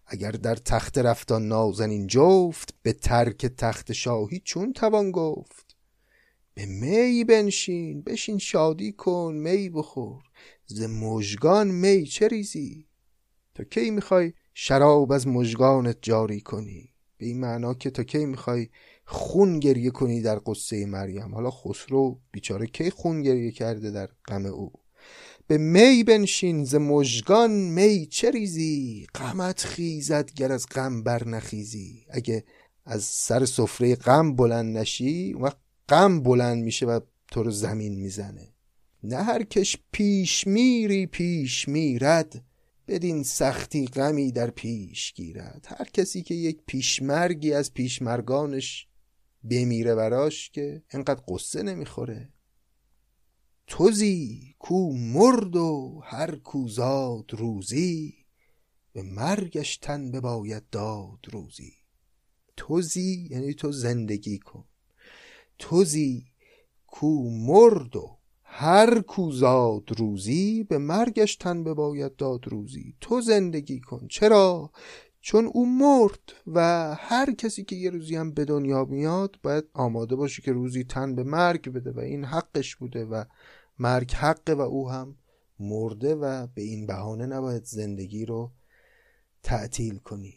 اگر 0.06 0.32
در 0.32 0.56
تخت 0.56 0.98
رفتان 0.98 1.48
نازنین 1.48 2.08
جفت 2.08 2.74
به 2.82 2.94
ترک 2.94 3.46
تخت 3.46 3.92
شاهی 3.92 4.42
چون 4.46 4.74
توان 4.74 5.12
گفت؟ 5.12 5.76
به 6.54 6.66
می 6.66 7.24
بنشین 7.24 8.02
بشین 8.02 8.38
شادی 8.38 8.92
کن 8.92 9.34
می 9.34 9.70
بخور. 9.70 10.24
ز 10.66 10.82
مژگان 10.82 11.68
می 11.68 12.06
چه 12.06 12.28
ریزی؟ 12.28 12.88
تا 13.56 13.64
کی 13.64 13.92
می‌خوای 13.92 14.34
شراب 14.54 15.12
از 15.12 15.28
مژگانت 15.28 15.98
جاری 16.02 16.42
کنی؟ 16.42 16.90
به 17.18 17.26
این 17.26 17.40
معنا 17.40 17.74
که 17.74 17.90
تا 17.90 18.04
کی 18.04 18.26
می‌خوای 18.26 18.70
خون 19.06 19.60
گریه 19.60 19.90
کنی 19.90 20.22
در 20.22 20.42
قصه 20.46 20.86
مریم؟ 20.86 21.36
حالا 21.36 21.52
خسرو 21.52 22.20
بیچاره 22.32 22.68
کی 22.68 22.90
خون 22.90 23.22
گریه 23.22 23.52
کرده 23.52 23.92
در 23.92 24.10
غم 24.28 24.46
او؟ 24.46 24.72
به 25.48 25.58
می 25.58 26.04
بنشین 26.04 26.64
ز 26.64 26.76
مژگان 26.76 27.52
می 27.52 28.06
چه 28.06 28.32
ریزی؟ 28.32 29.08
غمت 29.16 29.62
خیزد 29.62 30.32
گر 30.32 30.52
از 30.52 30.68
غم 30.76 31.04
بر 31.04 31.28
نخیزی. 31.28 32.06
اگه 32.10 32.44
از 32.86 33.04
سر 33.04 33.46
سفره 33.46 33.96
غم 33.96 34.36
بلند 34.36 34.78
نشی 34.78 35.34
و 35.34 35.52
غم 35.90 36.24
بلند 36.24 36.64
میشه 36.64 36.86
و 36.86 37.00
تو 37.32 37.44
رو 37.44 37.52
زمین 37.52 37.96
می‌زنه. 37.96 38.54
نه 39.04 39.24
هر 39.24 39.44
کش 39.44 39.78
پیش 39.92 40.48
میری 40.48 41.06
پیش 41.06 41.68
میرد. 41.68 42.44
بدین 42.88 43.24
سختی 43.24 43.88
غمی 43.88 44.32
در 44.32 44.50
پیش 44.50 45.14
گیرد. 45.14 45.66
هر 45.70 45.86
کسی 45.86 46.22
که 46.22 46.36
یک 46.36 46.62
پیشمرگی 46.66 47.54
از 47.54 47.74
پیشمرگانش 47.74 48.88
بمیره 49.44 49.96
براش 49.96 50.50
که 50.50 50.84
انقدر 50.92 51.22
قصه 51.28 51.64
نمی‌خوره. 51.64 52.30
توزی 53.68 54.56
کو 54.60 54.94
مرد 54.94 55.56
و 55.56 56.02
هر 56.04 56.36
کو 56.36 56.68
زاد 56.68 57.34
روزی 57.34 58.14
به 58.94 59.02
مرگش 59.02 59.78
تن 59.78 60.12
بباید 60.12 60.70
داد 60.70 61.20
روزی. 61.32 61.74
توزی 62.58 63.28
یعنی 63.32 63.54
تو 63.54 63.72
زندگی 63.72 64.40
کن. 64.40 64.66
توزی 65.60 66.26
کو 66.88 67.30
مرد 67.30 67.96
و 67.96 68.18
هر 68.56 69.02
کو 69.02 69.32
زاد 69.32 70.00
روزی 70.00 70.64
به 70.64 70.78
مرگش 70.78 71.36
تن 71.36 71.64
بباید 71.64 72.16
داد 72.16 72.48
روزی. 72.48 72.96
تو 73.02 73.22
زندگی 73.22 73.80
کن. 73.80 74.08
چرا؟ 74.08 74.72
چون 75.22 75.46
او 75.46 75.66
مرد 75.66 76.34
و 76.48 76.60
هر 77.00 77.34
کسی 77.34 77.64
که 77.64 77.76
یه 77.76 77.90
روزی 77.90 78.16
هم 78.16 78.32
به 78.32 78.46
دنیا 78.46 78.86
میاد 78.86 79.40
باید 79.44 79.64
آماده 79.74 80.16
باشه 80.16 80.42
که 80.42 80.52
روزی 80.52 80.84
تن 80.84 81.16
به 81.16 81.24
مرگ 81.24 81.70
بده 81.70 81.92
و 81.92 82.00
این 82.00 82.26
حقش 82.26 82.76
بوده 82.76 83.06
و 83.06 83.24
مرگ 83.80 84.12
حقه 84.12 84.54
و 84.54 84.62
او 84.62 84.90
هم 84.90 85.16
مرده 85.60 86.16
و 86.16 86.48
به 86.48 86.62
این 86.62 86.88
بهانه 86.88 87.26
نباید 87.26 87.64
زندگی 87.64 88.26
رو 88.26 88.52
تعطیل 89.44 89.98
کنی. 89.98 90.36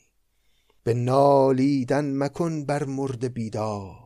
به 0.85 0.95
نالیدن 0.95 2.17
مکن 2.17 2.65
بر 2.65 2.85
مرد 2.85 3.33
بیداد 3.33 4.06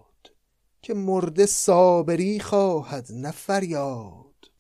که 0.82 0.94
مرده 0.94 1.46
صابری 1.46 2.40
خواهد 2.40 3.08
نه 3.12 3.30
فریاد. 3.30 4.50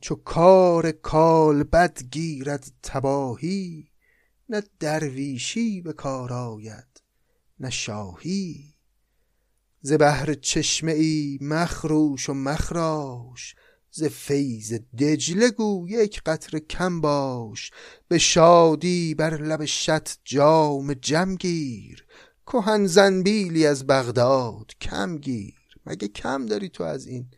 چو 0.00 0.14
کار 0.14 0.92
کال 0.92 1.62
بد 1.62 2.02
گیرد 2.10 2.66
تباهی 2.82 3.90
نه 4.48 4.62
درویشی 4.80 5.80
به 5.80 5.92
کار 5.92 6.32
آید 6.32 7.02
نه 7.60 7.70
شاهی. 7.70 8.74
ز 9.80 9.92
بهر 9.92 10.34
چشمه 10.34 10.92
ای 10.92 11.38
مخروش 11.40 12.28
و 12.28 12.34
مخراش 12.34 13.54
ز 13.90 14.04
فیض 14.04 14.72
دجله 14.98 15.50
گو 15.50 15.86
یک 15.88 16.22
قطره 16.26 16.60
کم 16.60 17.00
باش. 17.00 17.70
به 18.08 18.18
شادی 18.18 19.14
بر 19.14 19.42
لب 19.42 19.64
شط 19.64 20.08
جام 20.24 20.94
جم 20.94 21.34
گیر 21.34 22.06
کهن 22.46 22.86
زنبیلی 22.86 23.66
از 23.66 23.86
بغداد 23.86 24.70
کم 24.80 25.16
گیر. 25.16 25.54
مگه 25.86 26.08
کم 26.08 26.46
داری 26.46 26.68
تو 26.68 26.84
از 26.84 27.06
این 27.06 27.30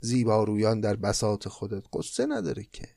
زیبارویان 0.00 0.80
در 0.80 0.96
بساط 0.96 1.48
خودت؟ 1.48 1.84
قصه 1.92 2.26
نداره 2.26 2.64
که. 2.72 2.88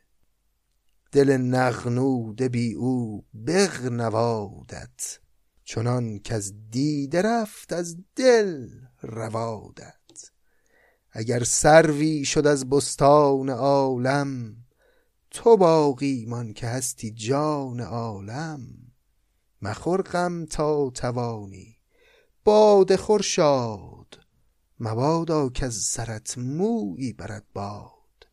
دل 1.11 1.37
نغنوده 1.37 2.49
بی 2.49 2.73
او 2.73 3.25
بغنوادت 3.47 5.19
چنان 5.63 6.19
که 6.19 6.35
از 6.35 6.53
دیده 6.69 7.21
رفت 7.21 7.73
از 7.73 7.97
دل 8.15 8.67
روادت. 9.01 9.95
اگر 11.11 11.43
سروی 11.43 12.25
شد 12.25 12.47
از 12.47 12.69
بستان 12.69 13.49
عالم 13.49 14.55
تو 15.31 15.57
باقی 15.57 16.25
مان 16.25 16.53
که 16.53 16.67
هستی 16.67 17.11
جان 17.11 17.79
عالم. 17.79 18.88
مخور 19.61 20.01
غم 20.01 20.45
تا 20.45 20.89
توانی. 20.89 21.77
باده 22.43 22.97
خور 22.97 23.21
شاد. 23.21 24.19
مبادا 24.79 25.49
که 25.49 25.65
از 25.65 25.75
سرت 25.75 26.37
مویی 26.37 27.13
برد 27.13 27.45
باد. 27.53 28.27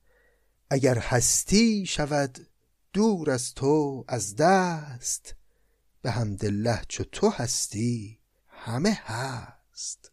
اگر 0.70 0.98
هستی 0.98 1.86
شود 1.86 2.46
دور 2.92 3.30
از 3.30 3.54
تو 3.54 4.04
از 4.08 4.36
دست 4.36 5.34
به 6.02 6.10
حمدالله 6.10 6.80
چو 6.88 7.04
تو 7.04 7.28
هستی 7.28 8.18
همه 8.48 8.98
هست. 9.04 10.10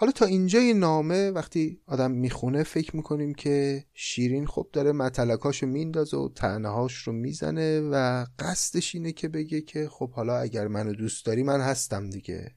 حالا 0.00 0.12
تا 0.12 0.24
اینجای 0.24 0.74
نامه 0.74 1.30
وقتی 1.30 1.80
آدم 1.86 2.10
می‌خونه 2.10 2.62
فکر 2.62 2.96
می‌کنیم 2.96 3.34
که 3.34 3.84
شیرین 3.94 4.46
خب 4.46 4.68
داره 4.72 4.92
متلکاشو 4.92 5.66
میندازه 5.66 6.16
و 6.16 6.28
تنهاش 6.28 6.94
رو 6.94 7.12
می‌زنه 7.12 7.80
و 7.80 8.26
قصدش 8.38 8.94
اینه 8.94 9.12
که 9.12 9.28
بگه 9.28 9.60
که 9.60 9.88
خب 9.88 10.10
حالا 10.10 10.38
اگر 10.38 10.68
منو 10.68 10.92
دوست 10.92 11.26
داری 11.26 11.42
من 11.42 11.60
هستم 11.60 12.10
دیگه. 12.10 12.54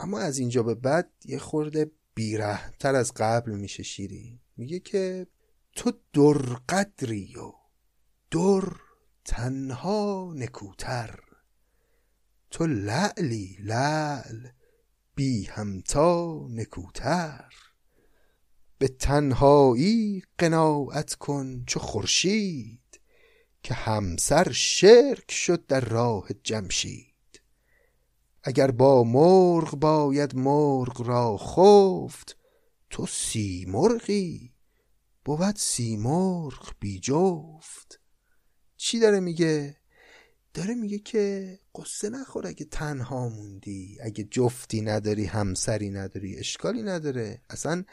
اما 0.00 0.18
از 0.18 0.38
اینجا 0.38 0.62
به 0.62 0.74
بعد 0.74 1.10
یه 1.24 1.38
خورده 1.38 1.90
بیره 2.14 2.70
تر 2.78 2.94
از 2.94 3.12
قبل 3.16 3.52
میشه 3.52 3.82
شیرین. 3.82 4.38
میگه 4.56 4.78
که 4.78 5.26
تو 5.72 5.92
در 6.12 6.56
قدری 6.68 7.34
و 7.36 7.52
در 8.30 8.68
تنها 9.24 10.32
نکوتر. 10.36 11.20
تو 12.50 12.66
لعلی 12.66 13.56
لعل 13.60 14.46
بی 15.14 15.44
همتا 15.44 16.46
نکوتر 16.50 17.54
به 18.78 18.88
تنهایی 18.88 20.22
قناعت 20.38 21.14
کن 21.14 21.64
چو 21.66 21.80
خورشید 21.80 23.00
که 23.62 23.74
همسر 23.74 24.52
شرک 24.52 25.30
شد 25.30 25.66
در 25.66 25.80
راه 25.80 26.28
جمشید. 26.44 27.40
اگر 28.42 28.70
با 28.70 29.04
مرغ 29.04 29.76
باید 29.76 30.36
مرغ 30.36 31.02
را 31.02 31.36
خفت 31.36 32.36
تو 32.90 33.06
سیمرغی 33.06 34.54
بود 35.24 35.56
سیمرغ 35.56 36.72
بی 36.80 37.00
جفت. 37.00 38.00
چی 38.76 39.00
داره 39.00 39.20
میگه؟ 39.20 39.79
داره 40.54 40.74
میگه 40.74 40.98
که 40.98 41.58
قصه 41.74 42.10
نخور 42.10 42.46
اگه 42.46 42.64
تنها 42.64 43.28
موندی 43.28 43.98
اگه 44.00 44.24
جفتی 44.24 44.80
نداری 44.80 45.24
همسری 45.24 45.90
نداری 45.90 46.36
اشکالی 46.36 46.82
نداره. 46.82 47.40
اصلا 47.50 47.84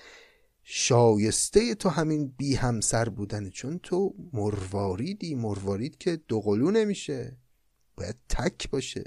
شایسته 0.63 1.75
تو 1.75 1.89
همین 1.89 2.33
بی 2.37 2.55
همسر 2.55 3.09
بودنه 3.09 3.49
چون 3.49 3.79
تو 3.83 4.13
مرواریدی 4.33 5.35
مروارید 5.35 5.97
که 5.97 6.21
دوقلو 6.27 6.71
نمیشه. 6.71 7.37
باید 7.97 8.15
تک 8.29 8.69
باشه. 8.69 9.03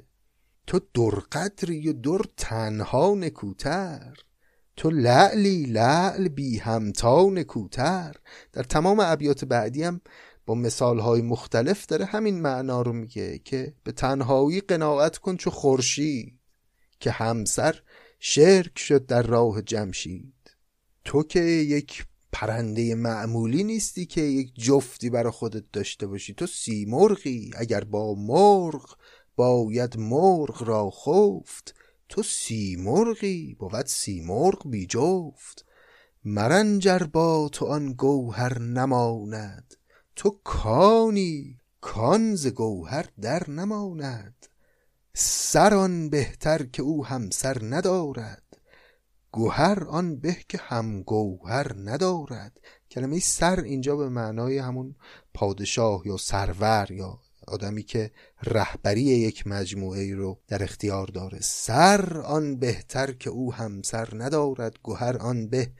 تو 0.66 0.80
درقدری 0.94 1.88
و 1.88 1.92
در 1.92 2.24
تنها 2.36 3.14
نکوتر. 3.14 4.14
تو 4.76 4.90
لعلی 4.90 5.66
لعل 5.66 6.28
بی 6.28 6.58
همتا 6.58 7.24
نکوتر. 7.24 8.16
در 8.52 8.62
تمام 8.62 9.00
ابیات 9.00 9.44
بعدی 9.44 9.82
هم 9.82 10.00
با 10.50 10.56
مثالهای 10.56 11.22
مختلف 11.22 11.86
داره 11.86 12.04
همین 12.04 12.40
معنا 12.40 12.82
رو 12.82 12.92
میگه 12.92 13.38
که 13.38 13.74
به 13.84 13.92
تنهایی 13.92 14.60
قناعت 14.60 15.18
کن 15.18 15.36
چو 15.36 15.50
خورشید 15.50 16.38
که 17.00 17.10
همسر 17.10 17.82
شرک 18.18 18.78
شد 18.78 19.06
در 19.06 19.22
راه 19.22 19.62
جمشید. 19.62 20.56
تو 21.04 21.22
که 21.22 21.40
یک 21.40 22.06
پرنده 22.32 22.94
معمولی 22.94 23.64
نیستی 23.64 24.06
که 24.06 24.20
یک 24.20 24.54
جفتی 24.54 25.10
برا 25.10 25.30
خودت 25.30 25.64
داشته 25.72 26.06
باشی. 26.06 26.34
تو 26.34 26.46
سیمرغی 26.46 27.50
اگر 27.56 27.84
با 27.84 28.14
مرغ 28.14 28.96
باید 29.36 29.98
مرغ 29.98 30.62
را 30.62 30.90
خفت. 30.90 31.74
تو 32.08 32.22
سیمرغی 32.22 33.56
بود 33.58 33.86
سیمرغ 33.86 34.70
بی 34.70 34.86
جفت 34.86 35.64
مرنجر 36.24 36.98
با 36.98 37.48
تو 37.52 37.66
آن 37.66 37.92
گوهر 37.92 38.58
نماند. 38.58 39.79
تو 40.20 40.40
کانی 40.44 41.58
کان 41.80 42.34
ز 42.34 42.46
گوهر 42.46 43.06
در 43.20 43.50
نماند. 43.50 44.46
سر 45.14 45.74
آن 45.74 46.10
بهتر 46.10 46.62
که 46.62 46.82
او 46.82 47.06
همسر 47.06 47.56
ندارد. 47.62 48.42
گوهر 49.32 49.84
آن 49.84 50.16
به 50.16 50.36
که 50.48 50.58
هم 50.58 51.02
گوهر 51.02 51.72
ندارد. 51.76 52.60
کلمه 52.90 53.18
سر 53.18 53.60
اینجا 53.60 53.96
به 53.96 54.08
معنای 54.08 54.58
همون 54.58 54.94
پادشاه 55.34 56.02
یا 56.06 56.16
سرور 56.16 56.86
یا 56.90 57.18
آدمی 57.48 57.82
که 57.82 58.10
رهبری 58.42 59.02
یک 59.02 59.46
مجموعه 59.46 60.14
رو 60.14 60.38
در 60.48 60.62
اختیار 60.62 61.06
داره. 61.06 61.38
سر 61.40 62.18
آن 62.18 62.56
بهتر 62.56 63.12
که 63.12 63.30
او 63.30 63.54
همسر 63.54 64.08
ندارد. 64.14 64.78
گوهر 64.82 65.16
آن 65.16 65.48
به 65.48 65.70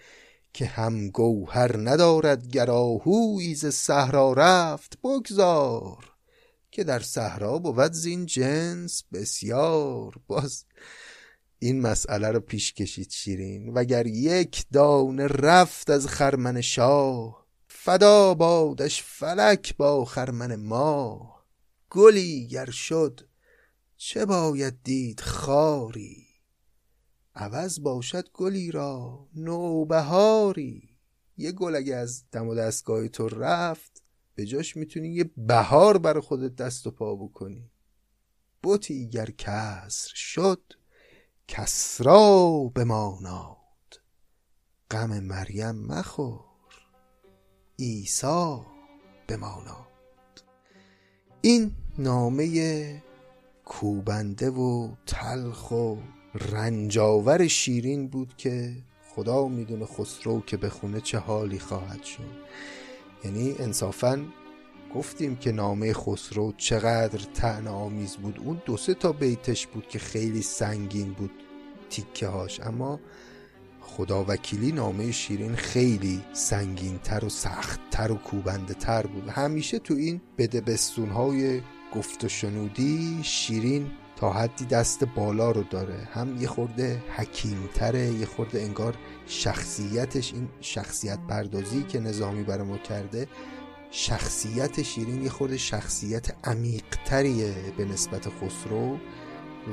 که 0.53 0.67
هم 0.67 1.11
گوهر 1.11 1.77
ندارد 1.77 2.47
گراهوی 2.47 3.55
ز 3.55 3.67
صحرا 3.67 4.33
رفت 4.33 4.99
بگذار 5.05 6.11
که 6.71 6.85
در 6.85 7.01
صحرا 7.01 7.59
بود 7.59 7.93
زین 7.93 8.27
جنس 8.27 9.05
بسیار. 9.13 10.15
باز 10.27 10.65
این 11.59 11.81
مسئله 11.81 12.31
رو 12.31 12.41
پیش 12.41 12.73
کشید 12.73 13.11
شیرین. 13.11 13.69
وگر 13.75 14.07
یک 14.07 14.65
دانه 14.73 15.27
رفت 15.27 15.91
از 15.91 16.07
خرمن 16.07 16.61
شاه 16.61 17.47
فدا 17.69 18.35
بادش 18.35 19.03
فلک 19.03 19.77
با 19.77 20.05
خرمن 20.05 20.57
ما 20.57 21.35
گلی 21.91 22.47
گر 22.47 22.71
شد 22.71 23.21
چه 23.97 24.25
باید 24.27 24.83
دید 24.83 25.21
خاری؟ 25.21 26.30
عوض 27.41 27.81
باشد 27.81 28.29
گلی 28.33 28.71
را 28.71 29.27
نوبهاری. 29.35 30.97
یه 31.37 31.53
گل 31.53 31.77
اگه 31.77 31.97
از 31.97 32.25
دم 32.33 32.49
و 32.49 32.55
دستگاه 32.55 33.09
تو 33.09 33.29
رفت 33.29 34.03
به 34.35 34.47
جاش 34.47 34.77
می‌تونی 34.77 35.09
یه 35.09 35.31
بهار 35.37 35.99
برای 35.99 36.23
خودت 36.23 36.57
دست 36.57 36.87
و 36.87 36.91
پا 36.91 37.17
بکنی. 37.17 37.71
بوتی 38.63 39.09
گر 39.09 39.31
کسر 39.31 40.11
شد 40.15 40.63
کسرا 41.49 42.73
بماناد. 42.75 43.57
غم 44.91 45.21
مریم 45.21 45.71
مخور 45.71 46.45
عیسی 47.79 48.61
بماناد. 49.29 49.87
این 51.41 51.73
نامه 51.99 53.03
کوبنده 53.65 54.51
و 54.51 54.95
تلخ 55.07 55.71
و 55.71 55.97
رنجاور 56.35 57.47
شیرین 57.47 58.09
بود 58.09 58.35
که 58.37 58.73
خدا 59.15 59.49
می‌دونه 59.49 59.87
خسرو 59.87 60.41
که 60.41 60.57
بخونه 60.57 61.01
چه 61.01 61.19
حالی 61.19 61.59
خواهد 61.59 62.05
شد. 62.05 62.41
یعنی 63.25 63.55
انصافا 63.59 64.25
گفتیم 64.95 65.37
که 65.37 65.53
نامه 65.53 65.93
خسرو 65.93 66.53
چقدر 66.57 67.19
تعن 67.35 67.67
آمیز 67.67 68.17
بود. 68.17 68.41
اون 68.45 68.63
دو 68.67 68.77
سه 68.77 68.95
تا 68.95 69.13
بیتش 69.13 69.67
بود 69.67 69.89
که 69.89 69.99
خیلی 69.99 70.43
سنگین 70.43 71.13
بود 71.13 71.31
تیکه 71.91 72.27
هاش 72.27 72.61
اما 72.61 73.01
خدا 73.81 74.25
وکیلی 74.29 74.73
نامه 74.73 75.13
شیرین 75.13 75.55
خیلی 75.55 76.21
سنگین 76.33 76.99
تر 76.99 77.25
و 77.25 77.29
سخت 77.29 77.81
تر 77.91 78.13
و 78.13 78.15
کوبنده 78.15 78.75
تر 78.75 79.07
بود. 79.07 79.29
همیشه 79.29 79.79
تو 79.79 79.95
این 79.95 80.21
بدبستون 80.39 81.09
های 81.09 81.61
گفت 81.97 82.25
و 82.25 82.29
شنودی 82.29 83.21
شیرین 83.23 83.91
تا 84.21 84.33
حدی 84.33 84.65
دست 84.65 85.05
بالا 85.05 85.51
رو 85.51 85.63
داره. 85.63 86.09
هم 86.13 86.37
یه 86.41 86.49
خورده 86.49 87.03
حکیمتره 87.17 88.07
یه 88.07 88.27
خورده 88.27 88.61
انگار 88.61 88.95
شخصیتش 89.27 90.35
این 90.35 90.49
شخصیت 90.61 91.19
پردازی 91.29 91.83
که 91.83 92.01
نظامی 92.01 92.43
برای 92.43 92.67
ما 92.67 92.79
کرده 92.79 93.27
شخصیت 93.91 94.83
شیرین 94.83 95.23
یه 95.23 95.31
خورده 95.31 95.57
شخصیت 95.57 96.49
عمیقتریه 96.49 97.55
به 97.77 97.85
نسبت 97.85 98.29
خسرو 98.29 98.97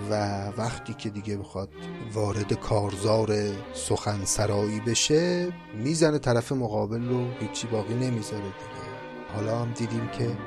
و 0.10 0.46
وقتی 0.58 0.94
که 0.94 1.10
دیگه 1.10 1.38
بخواد 1.38 1.70
وارد 2.14 2.54
کارزار 2.54 3.36
سخن 3.74 4.26
سرایی 4.26 4.80
بشه 4.80 5.54
می‌زنه 5.84 6.20
طرف 6.20 6.52
مقابل 6.52 7.10
رو 7.10 7.28
هیچی 7.40 7.68
باقی 7.68 7.94
نمی‌ذاره 7.94 8.44
دیگه. 8.44 8.88
حالا 9.36 9.60
هم 9.60 9.72
دیدیم 9.72 10.08
که 10.08 10.38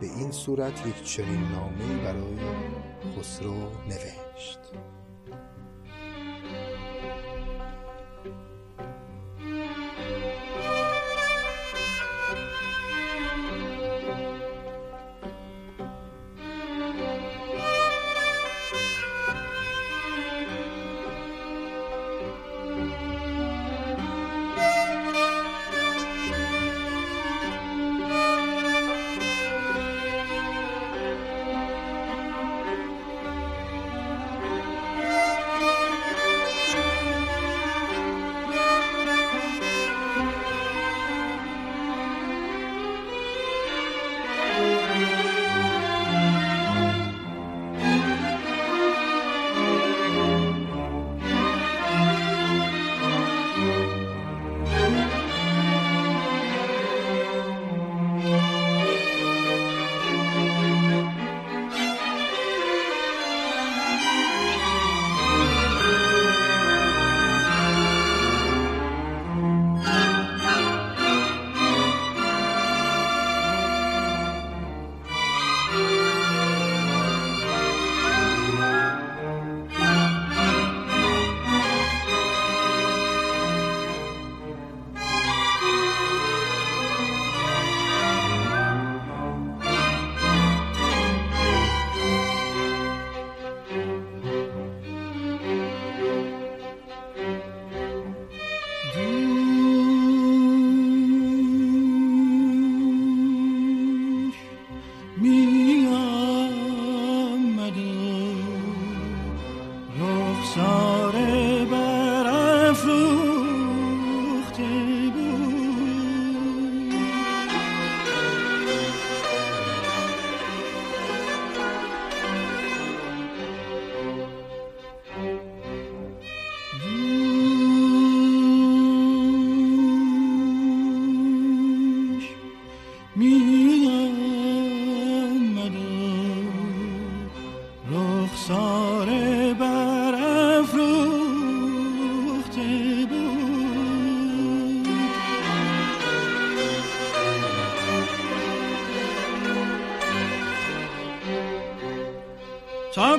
به 0.00 0.06
این 0.06 0.32
صورت 0.32 0.86
یک 0.86 1.04
چنین 1.04 1.42
نامه 1.42 2.04
برای 2.04 2.89
خسرو 3.00 3.70
نوشت. 3.88 4.58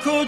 تا 0.03 0.25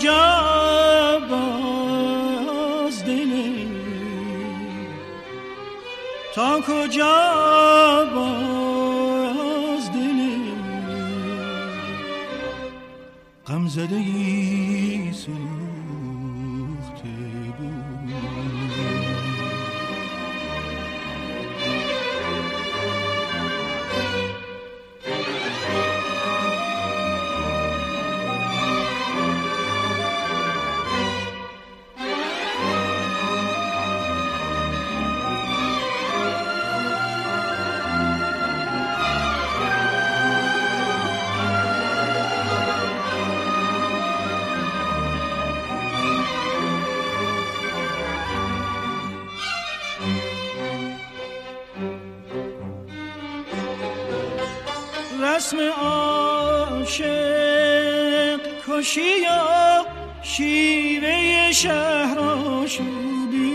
شهر 61.63 62.19
آشوبی 62.19 63.53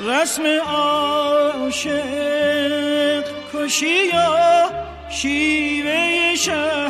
رسم 0.00 0.42
آشق 1.66 2.14
کشی 3.52 4.06
یا 4.12 4.70
شیوه 5.10 6.34
شهر؟ 6.36 6.85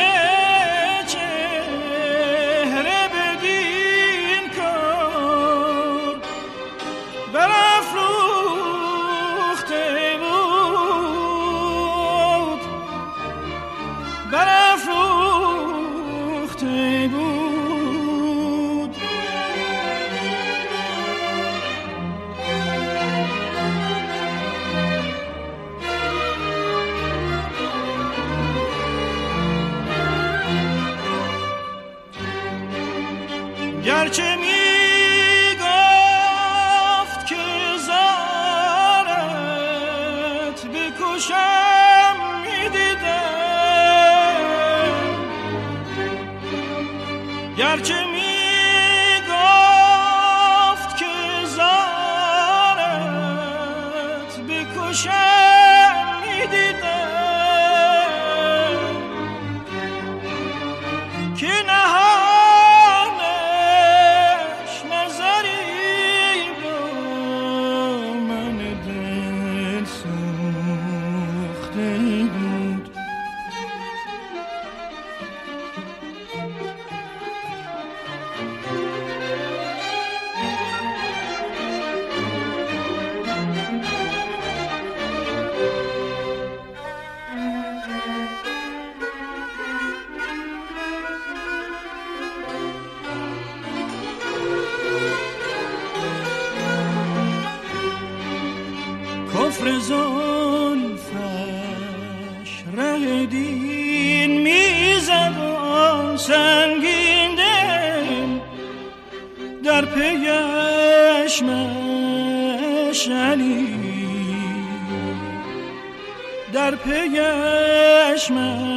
Englishman 118.30 118.71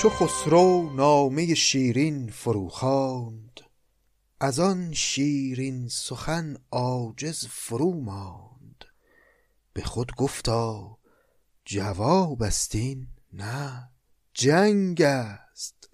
چو 0.00 0.08
خسرو 0.08 0.90
نامه 0.94 1.54
شیرین 1.54 2.30
فروخواند. 2.30 3.60
از 4.40 4.60
آن 4.60 4.92
شیرین 4.92 5.88
سخن 5.88 6.56
عاجز 6.72 7.46
فرو 7.46 8.00
ماند 8.00 8.84
به 9.72 9.82
خود 9.82 10.12
گفتا 10.16 10.98
جواب 11.64 12.42
است 12.42 12.74
این؟ 12.74 13.06
نه 13.32 13.90
جنگ 14.34 15.02
است. 15.02 15.90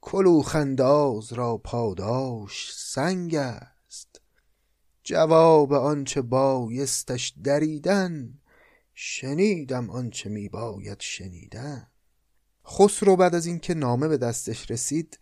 کلوخ 0.00 0.56
انداز 0.56 1.32
را 1.32 1.56
پاداش 1.56 2.72
سنگ 2.74 3.34
است. 3.34 4.20
جواب 5.04 5.72
آنچه 5.72 6.22
بایستش 6.22 7.34
دریدن 7.44 8.38
شنیدم 8.94 9.90
آنچه 9.90 10.28
می 10.28 10.48
باید 10.48 11.00
شنیدن. 11.00 11.86
خسرو 12.68 13.16
بعد 13.16 13.34
از 13.34 13.46
اینکه 13.46 13.74
نامه 13.74 14.08
به 14.08 14.16
دستش 14.16 14.70
رسید 14.70 15.18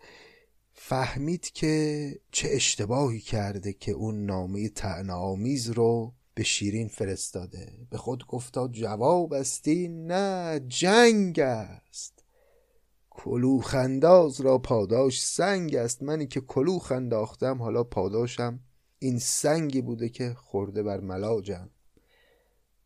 فهمید 0.72 1.50
که 1.50 2.14
چه 2.30 2.48
اشتباهی 2.50 3.20
کرده 3.20 3.72
که 3.72 3.92
اون 3.92 4.26
نامه 4.26 4.70
آمیز 5.10 5.70
رو 5.70 6.12
به 6.34 6.42
شیرین 6.42 6.88
فرستاده. 6.88 7.72
به 7.90 7.98
خود 7.98 8.26
گفتا 8.26 8.68
جواب 8.68 9.32
استی 9.32 9.88
نه 9.88 10.60
جنگ 10.68 11.38
است. 11.38 12.24
کلوخ 13.10 13.74
انداز 13.74 14.40
را 14.40 14.58
پاداش 14.58 15.24
سنگ 15.24 15.74
است. 15.74 16.02
منی 16.02 16.26
که 16.26 16.40
کلوخ 16.40 16.92
انداختم 16.92 17.62
حالا 17.62 17.84
پاداشم 17.84 18.60
این 18.98 19.18
سنگی 19.18 19.80
بوده 19.80 20.08
که 20.08 20.34
خورده 20.34 20.82
بر 20.82 21.00
ملاجم. 21.00 21.70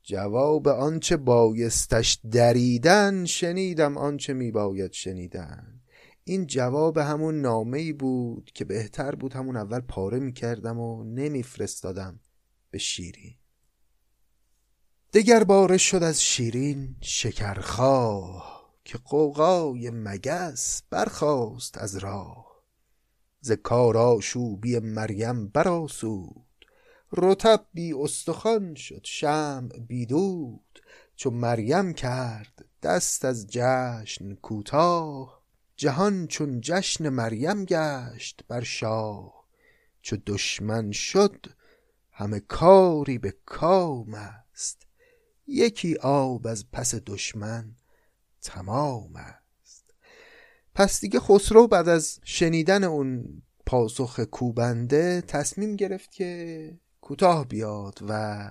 جواب 0.09 0.69
آنچه 0.69 1.17
بایستش 1.17 2.21
دریدن 2.31 3.25
شنیدم 3.25 3.99
آنچه 3.99 4.33
میباید 4.33 4.93
شنیدن. 4.93 5.81
این 6.25 6.47
جواب 6.47 6.99
همون 6.99 7.41
نامه 7.41 7.79
ای 7.79 7.93
بود 7.93 8.51
که 8.55 8.65
بهتر 8.65 9.15
بود 9.15 9.33
همون 9.33 9.57
اول 9.57 9.81
پاره 9.81 10.19
می‌کردم 10.19 10.79
و 10.79 11.05
نمیفرستادم 11.05 12.21
به 12.71 12.79
شیرین. 12.79 13.35
دگر 15.13 15.45
باره 15.45 15.77
شد 15.77 16.03
از 16.03 16.23
شیرین 16.23 16.97
شکرخواه 17.01 18.75
که 18.85 18.99
قوقای 18.99 19.91
مگس 19.91 20.83
برخاست 20.91 21.79
از 21.79 21.97
راه. 21.97 22.63
ز 23.41 23.53
کار 23.53 23.97
آشوبی 23.97 24.79
مریم 24.79 25.49
براسود 25.49 26.48
رطب 27.13 27.67
بی 27.75 27.93
استخوان 27.93 28.75
شد 28.75 29.01
شمع 29.05 29.79
بی 29.79 30.07
دود 30.07 30.83
چو 31.17 31.31
مریم 31.31 31.93
کرد 31.93 32.65
دست 32.83 33.25
از 33.25 33.47
جشن 33.47 34.35
کوتاه. 34.35 35.43
جهان 35.77 36.27
چون 36.27 36.61
جشن 36.61 37.09
مریم 37.09 37.65
گشت 37.65 38.41
بر 38.49 38.63
شاه 38.63 39.45
چو 40.03 40.17
دشمن 40.27 40.91
شد 40.91 41.47
همه 42.13 42.41
کاری 42.41 43.19
به 43.19 43.35
کام 43.47 44.15
است. 44.15 44.87
یکی 45.47 45.97
آب 45.97 46.47
از 46.47 46.71
پس 46.73 46.95
دشمن 46.95 47.75
تمام 48.43 49.17
است. 49.17 49.95
پس 50.75 51.01
دیگه 51.01 51.21
خسرو 51.21 51.67
بعد 51.67 51.89
از 51.89 52.21
شنیدن 52.25 52.85
اون 52.85 53.43
پاسخ 53.67 54.21
کوبنده 54.21 55.21
تصمیم 55.21 55.77
گرفت 55.77 56.13
که 56.13 56.73
کوتاه 57.09 57.49
بیاد 57.49 57.99
و 58.09 58.51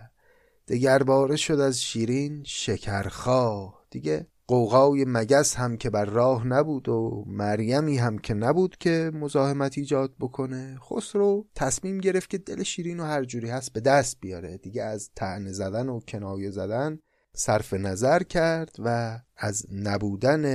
دگر 0.67 1.03
باره 1.03 1.35
شد 1.35 1.59
از 1.59 1.81
شیرین 1.81 2.43
شکرخواه. 2.45 3.85
دیگه 3.91 4.27
قوقای 4.47 5.05
مگس 5.07 5.55
هم 5.55 5.77
که 5.77 5.89
بر 5.89 6.05
راه 6.05 6.47
نبود 6.47 6.89
و 6.89 7.23
مریمی 7.27 7.97
هم 7.97 8.17
که 8.17 8.33
نبود 8.33 8.77
که 8.77 9.11
مزاحمت 9.13 9.77
ایجاد 9.77 10.13
بکنه 10.19 10.77
خسرو 10.79 11.47
تصمیم 11.55 11.97
گرفت 11.97 12.29
که 12.29 12.37
دل 12.37 12.63
شیرین 12.63 12.99
و 12.99 13.03
هر 13.03 13.23
جوری 13.23 13.49
هست 13.49 13.73
به 13.73 13.79
دست 13.79 14.17
بیاره. 14.21 14.57
دیگه 14.57 14.83
از 14.83 15.09
تعنه 15.15 15.51
زدن 15.51 15.89
و 15.89 15.99
کنایه 15.99 16.51
زدن 16.51 16.99
صرف 17.35 17.73
نظر 17.73 18.23
کرد 18.23 18.75
و 18.79 19.19
از 19.37 19.65
نبودن 19.71 20.45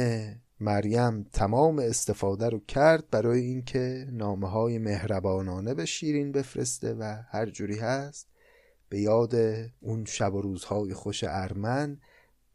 مریم 0.62 1.22
تمام 1.22 1.78
استفاده 1.78 2.48
رو 2.48 2.58
کرد 2.68 3.10
برای 3.10 3.40
اینکه 3.40 4.06
نامه 4.12 4.48
های 4.48 4.78
مهربانانه 4.78 5.74
به 5.74 5.84
شیرین 5.84 6.32
بفرسته 6.32 6.94
و 6.94 7.16
هر 7.28 7.46
جوری 7.46 7.78
هست 7.78 8.28
به 8.88 9.00
یاد 9.00 9.34
اون 9.80 10.04
شب 10.04 10.34
و 10.34 10.40
روزهای 10.40 10.94
خوش 10.94 11.24
ارمن 11.24 12.00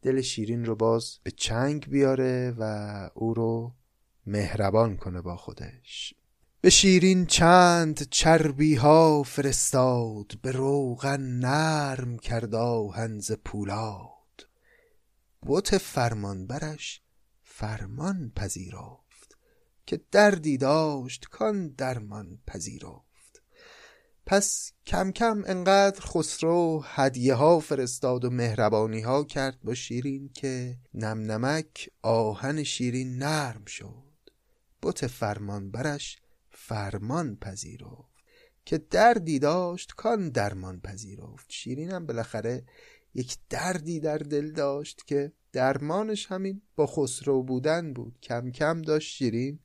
دل 0.02 0.20
شیرین 0.20 0.64
رو 0.64 0.76
باز 0.76 1.18
به 1.22 1.30
چنگ 1.30 1.88
بیاره 1.88 2.54
و 2.58 2.62
او 3.14 3.34
رو 3.34 3.72
مهربان 4.26 4.96
کنه 4.96 5.20
با 5.20 5.36
خودش. 5.36 6.14
به 6.60 6.70
شیرین 6.70 7.26
چند 7.26 8.08
چربی 8.10 8.74
ها 8.74 9.22
فرستاد 9.22 10.32
به 10.42 10.52
روغن 10.52 11.20
نرم 11.20 12.18
کرد 12.18 12.54
هنز 12.94 13.32
پولاد. 13.32 14.48
بوت 15.42 15.78
فرمان 15.78 16.46
برش 16.46 17.02
فرمان 17.58 18.32
پذیرفت 18.36 19.38
که 19.86 20.00
دردی 20.10 20.56
داشت 20.56 21.28
کان 21.30 21.68
درمان 21.68 22.38
پذیرفت. 22.46 23.42
پس 24.26 24.72
کم 24.86 25.12
کم 25.12 25.42
انقدر 25.46 26.00
خسرو 26.00 26.82
هدیه 26.84 27.34
ها 27.34 27.60
فرستاد 27.60 28.24
و 28.24 28.30
مهربانی 28.30 29.00
ها 29.00 29.24
کرد 29.24 29.58
با 29.64 29.74
شیرین 29.74 30.30
که 30.34 30.78
نم 30.94 31.32
نمک 31.32 31.90
آهن 32.02 32.62
شیرین 32.62 33.18
نرم 33.18 33.64
شد. 33.64 34.12
بت 34.82 35.06
فرمان 35.06 35.70
برش 35.70 36.18
فرمان 36.50 37.36
پذیرفت 37.36 38.18
که 38.64 38.78
دردی 38.78 39.38
داشت 39.38 39.94
کان 39.96 40.28
درمان 40.28 40.80
پذیرفت. 40.80 41.46
شیرین 41.48 41.90
هم 41.90 42.06
بالاخره 42.06 42.64
یک 43.14 43.36
دردی 43.48 44.00
در 44.00 44.18
دل 44.18 44.52
داشت 44.52 45.06
که 45.06 45.32
درمانش 45.52 46.26
همین 46.26 46.62
با 46.76 46.86
خسرو 46.86 47.42
بودن 47.42 47.92
بود. 47.92 48.18
کم 48.22 48.50
کم 48.50 48.82
داشت 48.82 49.16
شیرین 49.16 49.58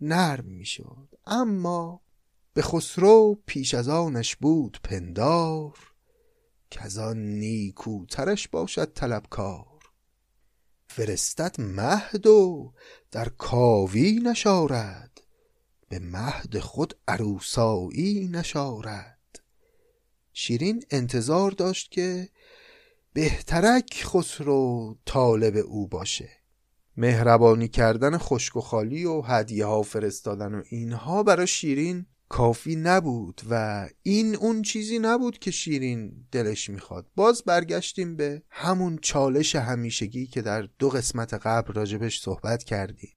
نرم 0.00 0.44
می‌شد. 0.44 1.08
اما 1.26 2.00
به 2.54 2.62
خسرو 2.62 3.42
پیش 3.46 3.74
از 3.74 3.88
آنش 3.88 4.36
بود 4.36 4.80
پندار 4.84 5.78
که 6.70 6.82
از 6.82 6.98
آن 6.98 7.18
نیکوترش 7.18 8.48
باشد 8.48 8.92
طلبکار. 8.92 9.66
فرستد 10.88 11.60
مهد 11.60 12.26
و 12.26 12.72
در 13.10 13.28
کاوی 13.28 14.20
نشارد 14.24 15.20
به 15.88 15.98
مهد 15.98 16.58
خود 16.58 16.94
عروسایی 17.08 18.28
نشارد. 18.28 19.18
شیرین 20.32 20.84
انتظار 20.90 21.50
داشت 21.50 21.90
که 21.90 22.28
بهترک 23.14 24.02
خسرو 24.04 24.96
طالب 25.06 25.56
او 25.56 25.88
باشه. 25.88 26.28
مهربانی 26.96 27.68
کردن 27.68 28.18
خشک 28.18 28.56
و 28.56 28.60
خالی 28.60 29.04
و 29.04 29.20
هدیه 29.20 29.66
ها 29.66 29.82
فرستادن 29.82 30.54
و 30.54 30.62
اینها 30.70 31.22
برای 31.22 31.46
شیرین 31.46 32.06
کافی 32.28 32.76
نبود 32.76 33.40
و 33.50 33.88
این 34.02 34.36
اون 34.36 34.62
چیزی 34.62 34.98
نبود 34.98 35.38
که 35.38 35.50
شیرین 35.50 36.26
دلش 36.32 36.70
می‌خواد. 36.70 37.06
باز 37.16 37.42
برگشتیم 37.42 38.16
به 38.16 38.42
همون 38.50 38.98
چالش 39.02 39.56
همیشگی 39.56 40.26
که 40.26 40.42
در 40.42 40.68
دو 40.78 40.88
قسمت 40.88 41.34
قبل 41.34 41.72
راجبش 41.72 42.20
صحبت 42.20 42.64
کردیم. 42.64 43.10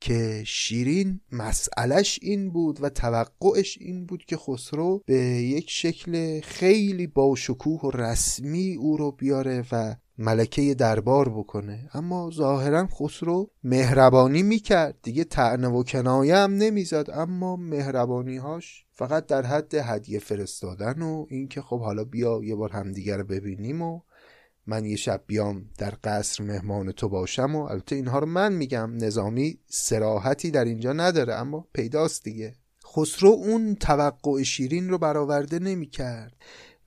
که 0.00 0.42
شیرین 0.46 1.20
مسئلش 1.32 2.18
این 2.22 2.50
بود 2.50 2.82
و 2.82 2.88
توقعش 2.88 3.78
این 3.80 4.06
بود 4.06 4.24
که 4.24 4.36
خسرو 4.36 5.02
به 5.06 5.16
یک 5.16 5.70
شکل 5.70 6.40
خیلی 6.40 7.06
باشکوه 7.06 7.80
و 7.80 7.90
رسمی 7.90 8.74
او 8.74 8.96
رو 8.96 9.12
بیاره 9.12 9.64
و 9.72 9.96
ملکه 10.18 10.74
دربار 10.74 11.28
بکنه. 11.28 11.88
اما 11.94 12.30
ظاهرا 12.34 12.86
خسرو 12.86 13.50
مهربانی 13.64 14.42
می‌کرد. 14.42 14.98
دیگه 15.02 15.24
تعنه 15.24 15.68
و 15.68 15.82
کنایه 15.82 16.36
هم 16.36 16.54
نمی‌زد. 16.54 17.06
اما 17.12 17.56
مهربانیهاش 17.56 18.84
فقط 18.92 19.26
در 19.26 19.46
حد 19.46 19.74
هدیه 19.74 20.18
فرستادن 20.18 21.02
و 21.02 21.26
اینکه 21.28 21.62
خب 21.62 21.80
حالا 21.80 22.04
بیا 22.04 22.40
یه 22.44 22.54
بار 22.54 22.72
همدیگه 22.72 23.16
رو 23.16 23.24
ببینیم 23.24 23.82
و 23.82 24.00
من 24.70 24.84
یه 24.84 24.96
شب 24.96 25.24
بیام 25.26 25.64
در 25.78 25.94
قصر 26.04 26.44
مهمان 26.44 26.92
تو 26.92 27.08
باشم 27.08 27.56
و 27.56 27.62
البته 27.62 27.96
اینها 27.96 28.18
رو 28.18 28.26
من 28.26 28.52
میگم 28.52 28.96
نظامی 28.96 29.58
سراحتی 29.66 30.50
در 30.50 30.64
اینجا 30.64 30.92
نداره 30.92 31.34
اما 31.34 31.68
پیداست 31.72 32.24
دیگه. 32.24 32.54
خسرو 32.86 33.28
اون 33.28 33.74
توقع 33.74 34.42
شیرین 34.42 34.88
رو 34.88 34.98
برآورده 34.98 35.58
نمی‌کرد 35.58 36.36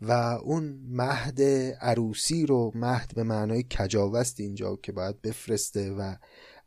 و 0.01 0.11
اون 0.43 0.79
مهد 0.89 1.41
عروسی 1.81 2.45
رو 2.45 2.71
مهد 2.75 3.11
به 3.15 3.23
معنای 3.23 3.65
کجاوست 3.79 4.39
اینجا 4.39 4.75
که 4.75 4.91
باید 4.91 5.21
بفرسته 5.21 5.91
و 5.91 6.15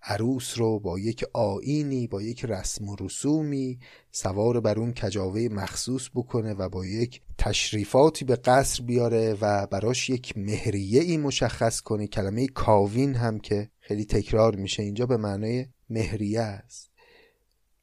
عروس 0.06 0.58
رو 0.58 0.78
با 0.78 0.98
یک 0.98 1.24
آینی 1.32 2.06
با 2.06 2.22
یک 2.22 2.44
رسم 2.44 2.88
و 2.88 2.96
رسومی 3.00 3.78
سوار 4.12 4.60
بر 4.60 4.78
اون 4.78 4.94
کجاوه 4.94 5.48
مخصوص 5.50 6.08
بکنه 6.14 6.54
و 6.54 6.68
با 6.68 6.86
یک 6.86 7.20
تشریفاتی 7.38 8.24
به 8.24 8.36
قصر 8.36 8.82
بیاره 8.82 9.36
و 9.40 9.66
براش 9.66 10.10
یک 10.10 10.32
مهریه 10.36 11.02
ای 11.02 11.16
مشخص 11.16 11.80
کنه. 11.80 12.06
کلمه 12.06 12.46
کاوین 12.46 13.14
هم 13.14 13.38
که 13.38 13.70
خیلی 13.80 14.04
تکرار 14.04 14.56
میشه 14.56 14.82
اینجا 14.82 15.06
به 15.06 15.16
معنای 15.16 15.66
مهریه 15.90 16.40
است. 16.40 16.90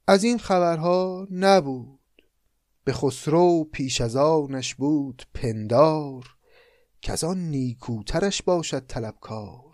از 0.07 0.23
این 0.23 0.37
خبرها 0.37 1.27
نبود. 1.31 1.99
به 2.83 2.93
خسرو 2.93 3.63
پیش 3.63 4.01
از 4.01 4.15
آنش 4.15 4.75
بود 4.75 5.23
پندار 5.33 6.23
که 7.01 7.11
از 7.11 7.23
آن 7.23 7.37
نیکوترش 7.37 8.41
باشد 8.41 8.85
طلبکار. 8.87 9.72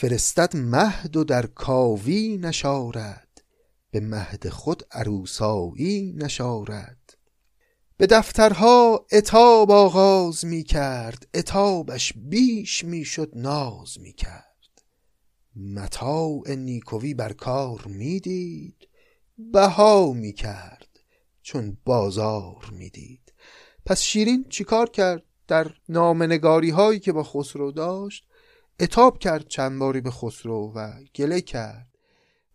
فرستد 0.00 0.56
مهد 0.56 1.16
و 1.16 1.24
در 1.24 1.46
کاوی 1.46 2.36
نشارد 2.36 3.42
به 3.90 4.00
مهد 4.00 4.48
خود 4.48 4.82
عروسایی 4.92 6.12
نشارد. 6.16 7.16
به 7.96 8.06
دفترها 8.06 9.06
اتاب 9.12 9.70
آغاز 9.70 10.44
می 10.44 10.62
کرد 10.62 11.28
اتابش 11.34 12.12
بیش 12.16 12.84
می 12.84 13.04
شد 13.04 13.30
ناز 13.34 14.00
می 14.00 14.12
کرد. 14.12 14.82
متاع 15.56 16.54
نیکوی 16.54 17.14
بر 17.14 17.32
کار 17.32 17.84
می 17.86 18.20
دید 18.20 18.88
بها 19.38 20.12
می 20.12 20.32
کرد 20.32 21.00
چون 21.42 21.76
بازار 21.84 22.70
می 22.72 22.90
دید. 22.90 23.32
پس 23.86 24.00
شیرین 24.00 24.44
چیکار 24.48 24.90
کرد 24.90 25.22
در 25.48 25.70
نامنگاری 25.88 26.70
هایی 26.70 27.00
که 27.00 27.12
با 27.12 27.22
خسرو 27.22 27.72
داشت؟ 27.72 28.27
اتاب 28.80 29.18
کرد 29.18 29.48
چند 29.48 29.78
باری 29.78 30.00
به 30.00 30.10
خسرو 30.10 30.72
و 30.74 30.92
گله 31.14 31.40
کرد 31.40 31.88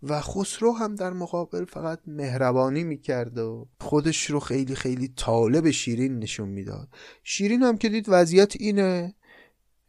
و 0.04 0.22
خسرو 0.22 0.72
هم 0.72 0.96
در 0.96 1.14
مقابل 1.14 1.66
فقط 1.66 2.00
مهربانی 2.08 2.84
می‌کرد 2.84 3.38
و 3.38 3.68
خودش 3.80 4.30
رو 4.30 4.40
خیلی 4.40 4.76
خیلی 4.76 5.14
طالب 5.16 5.72
شیرین 5.72 6.20
نشون 6.20 6.50
می‌داد. 6.50 6.88
شیرین 7.24 7.64
هم 7.64 7.78
که 7.78 7.90
دید 7.90 8.06
وضعیت 8.08 8.56
اینه 8.56 9.16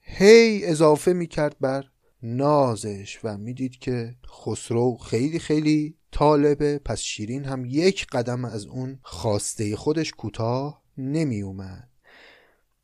هی 0.01 0.65
اضافه 0.65 1.13
می‌کرد 1.13 1.57
بر 1.61 1.85
نازش 2.23 3.19
و 3.25 3.39
می‌دید 3.39 3.79
که 3.79 4.15
خسرو 4.29 4.97
خیلی 4.97 5.39
خیلی 5.39 5.97
طالبه 6.13 6.79
پس 6.79 7.01
شیرین 7.01 7.45
هم 7.45 7.65
یک 7.65 8.07
قدم 8.07 8.45
از 8.45 8.67
اون 8.67 8.99
خواسته 9.03 9.77
خودش 9.77 10.13
کوتاه 10.13 10.83
نمی 10.99 11.43
اومد 11.43 11.89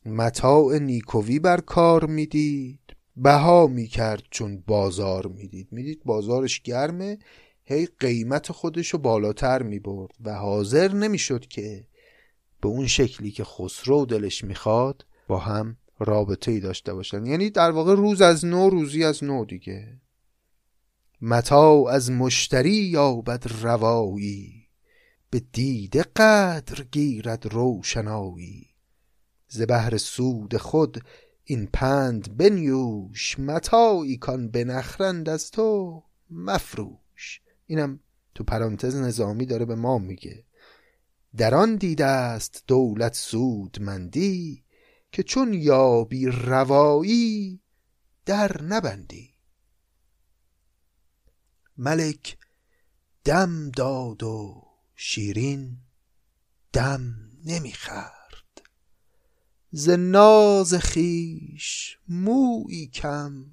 متاع 0.07 0.78
نیکوی 0.78 1.38
بر 1.38 1.61
کار 1.61 2.07
می‌دید. 2.07 2.80
بها 3.22 3.66
می‌کرد 3.66 4.22
چون 4.30 4.62
بازار 4.66 5.26
می‌دید. 5.26 5.68
می‌دید 5.70 6.02
بازارش 6.04 6.60
گرمه 6.60 7.18
هی 7.64 7.88
قیمت 7.98 8.52
خودشو 8.52 8.98
بالاتر 8.98 9.62
می‌برد 9.62 10.14
و 10.24 10.34
حاضر 10.34 10.92
نمی‌شد 10.92 11.46
که 11.46 11.86
به 12.60 12.68
اون 12.68 12.86
شکلی 12.86 13.30
که 13.30 13.44
خسرو 13.44 14.06
دلش 14.06 14.44
می‌خواد 14.44 15.06
با 15.28 15.38
هم 15.38 15.76
رابطه 15.98 16.52
ای 16.52 16.60
داشته 16.60 16.94
باشن. 16.94 17.26
یعنی 17.26 17.50
در 17.50 17.70
واقع 17.70 17.94
روز 17.94 18.20
از 18.20 18.44
نو 18.44 18.70
روزی 18.70 19.04
از 19.04 19.24
نو 19.24 19.44
دیگه. 19.44 20.00
متا 21.20 21.90
از 21.90 22.10
مشتری 22.10 22.70
یابد 22.70 23.44
روایی 23.62 24.68
به 25.30 25.42
دیده 25.52 26.02
قدر 26.02 26.84
گیرد 26.92 27.46
روشنایی. 27.46 28.66
ز 29.48 29.62
بهر 29.62 29.96
سود 29.96 30.56
خود 30.56 31.04
این 31.45 31.66
پند 31.66 32.36
بنیوش 32.36 33.38
متاعی 33.38 34.16
کان 34.16 34.49
بنخرند 34.49 35.28
از 35.28 35.51
تو 35.51 36.03
مفروش. 36.30 37.41
اینم 37.66 38.01
تو 38.34 38.45
پرانتز 38.45 38.97
نظامی 38.97 39.47
داره 39.47 39.64
به 39.64 39.74
ما 39.74 39.99
میگه. 39.99 40.45
در 41.36 41.55
آن 41.55 41.76
دیده 41.76 42.07
است 42.07 42.64
دولت 42.66 43.14
سودمندی 43.14 44.64
که 45.12 45.22
چون 45.22 45.55
یابی 45.55 46.26
روایی 46.26 47.61
در 48.26 48.62
نبندی. 48.62 49.30
ملک 51.76 52.38
دم 53.24 53.70
داد 53.70 54.22
و 54.22 54.66
شیرین 54.95 55.76
دم 56.72 57.14
نمی‌خرد 57.45 58.19
ز 59.72 59.88
ناز 59.88 60.74
خیش 60.74 61.98
مویی 62.08 62.86
کم 62.86 63.46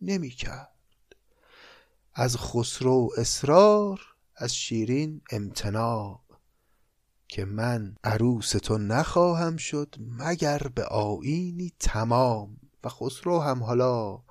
نمی‌کرد 0.00 1.16
از 2.14 2.36
خسرو 2.36 3.10
اصرار 3.16 4.00
از 4.36 4.56
شیرین 4.56 5.20
امتناع. 5.30 6.20
که 7.28 7.44
من 7.44 7.96
عروس 8.04 8.50
تو 8.50 8.78
نخواهم 8.78 9.56
شد 9.56 9.94
مگر 9.98 10.58
به 10.74 10.84
آینی 10.84 11.72
تمام. 11.78 12.56
و 12.84 12.88
خسرو 12.88 13.40
هم 13.40 13.62
حالا 13.62 14.22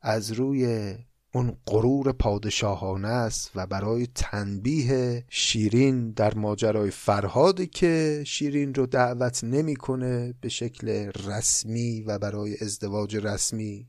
از 0.00 0.32
روی 0.32 0.94
اون 1.36 1.56
غرور 1.66 2.12
پادشاهانه 2.12 3.08
است 3.08 3.50
و 3.54 3.66
برای 3.66 4.08
تنبیه 4.14 5.24
شیرین 5.28 6.10
در 6.10 6.34
ماجرای 6.34 6.90
فرهادی 6.90 7.66
که 7.66 8.22
شیرین 8.26 8.74
رو 8.74 8.86
دعوت 8.86 9.44
نمی‌کنه 9.44 10.34
به 10.40 10.48
شکل 10.48 10.88
رسمی 11.28 12.00
و 12.00 12.18
برای 12.18 12.56
ازدواج 12.60 13.16
رسمی. 13.16 13.86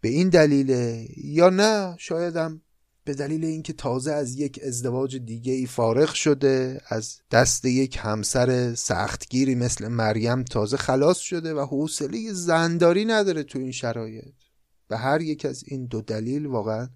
به 0.00 0.08
این 0.08 0.28
دلیل 0.28 0.70
یا 1.16 1.50
نه 1.50 1.96
شایدم 1.98 2.62
به 3.04 3.14
دلیل 3.14 3.44
اینکه 3.44 3.72
تازه 3.72 4.12
از 4.12 4.38
یک 4.38 4.60
ازدواج 4.66 5.16
دیگه 5.16 5.52
ای 5.52 5.66
فارغ 5.66 6.14
شده 6.14 6.80
از 6.88 7.20
دست 7.30 7.64
یک 7.64 7.98
همسر 8.00 8.74
سختگیری 8.74 9.54
مثل 9.54 9.88
مریم 9.88 10.42
تازه 10.42 10.76
خلاص 10.76 11.18
شده 11.18 11.54
و 11.54 11.60
حوصله 11.60 12.32
زنداری 12.32 13.04
نداره 13.04 13.42
تو 13.42 13.58
این 13.58 13.72
شرایط. 13.72 14.43
به 14.88 14.96
هر 14.96 15.20
یک 15.20 15.44
از 15.44 15.64
این 15.66 15.86
دو 15.86 16.00
دلیل 16.00 16.46
واقعا 16.46 16.88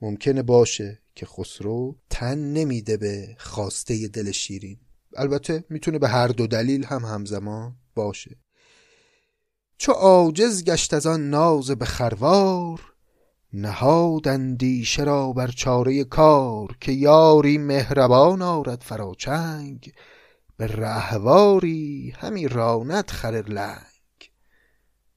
ممکنه 0.00 0.42
باشه 0.42 1.02
که 1.14 1.26
خسرو 1.26 1.96
تن 2.10 2.38
نمیده 2.38 2.96
به 2.96 3.36
خواسته 3.38 4.08
دل 4.08 4.30
شیرین. 4.30 4.78
البته 5.16 5.64
می‌تونه 5.70 5.98
به 5.98 6.08
هر 6.08 6.28
دو 6.28 6.46
دلیل 6.46 6.84
هم 6.84 7.04
همزمان 7.04 7.76
باشه. 7.94 8.36
چو 9.78 9.92
عاجز 9.92 10.64
گشت 10.64 10.94
از 10.94 11.06
آن 11.06 11.30
ناز 11.30 11.70
به 11.70 11.84
خروار 11.84 12.80
نهاد 13.52 14.28
اندیشه 14.28 15.04
را 15.04 15.32
بر 15.32 15.48
چاره 15.48 16.04
کار 16.04 16.76
که 16.80 16.92
یاری 16.92 17.58
مهربان 17.58 18.42
آرد 18.42 18.82
فراچنگ 18.82 19.92
به 20.56 20.66
رهواری 20.66 22.14
همی 22.16 22.48
راند 22.48 23.10
خر 23.10 23.44
لنگ. 23.48 23.95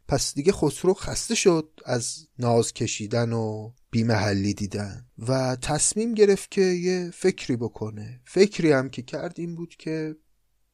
پس 0.09 0.33
دیگه 0.33 0.51
خسرو 0.51 0.93
خسته 0.93 1.35
شد 1.35 1.79
از 1.85 2.27
ناز 2.39 2.73
کشیدن 2.73 3.33
و 3.33 3.71
بیمحلی 3.91 4.53
دیدن 4.53 5.05
و 5.27 5.55
تصمیم 5.61 6.13
گرفت 6.13 6.51
که 6.51 6.61
یه 6.61 7.11
فکری 7.13 7.55
بکنه. 7.55 8.21
فکری 8.25 8.71
هم 8.71 8.89
که 8.89 9.01
کرد 9.01 9.39
این 9.39 9.55
بود 9.55 9.75
که 9.75 10.15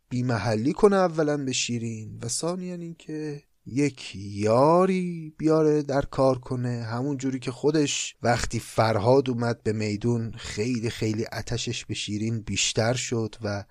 بیمحلی 0.09 0.73
کنه 0.73 0.95
اولا 0.95 1.37
به 1.37 1.51
شیرین 1.51 2.19
و 2.23 2.27
ثانیا 2.27 2.75
این 2.75 2.95
که 2.99 3.43
یک 3.65 4.11
یاری 4.15 5.33
بیاره 5.37 5.81
در 5.81 6.01
کار 6.01 6.39
کنه. 6.39 6.83
همون 6.83 7.17
جوری 7.17 7.39
که 7.39 7.51
خودش 7.51 8.15
وقتی 8.23 8.59
فرهاد 8.59 9.29
اومد 9.29 9.63
به 9.63 9.73
میدون 9.73 10.31
خیلی 10.31 10.89
خیلی 10.89 11.25
اتشش 11.31 11.85
به 11.85 11.93
شیرین 11.93 12.41
بیشتر 12.41 12.93
شد 12.93 13.35
و 13.41 13.63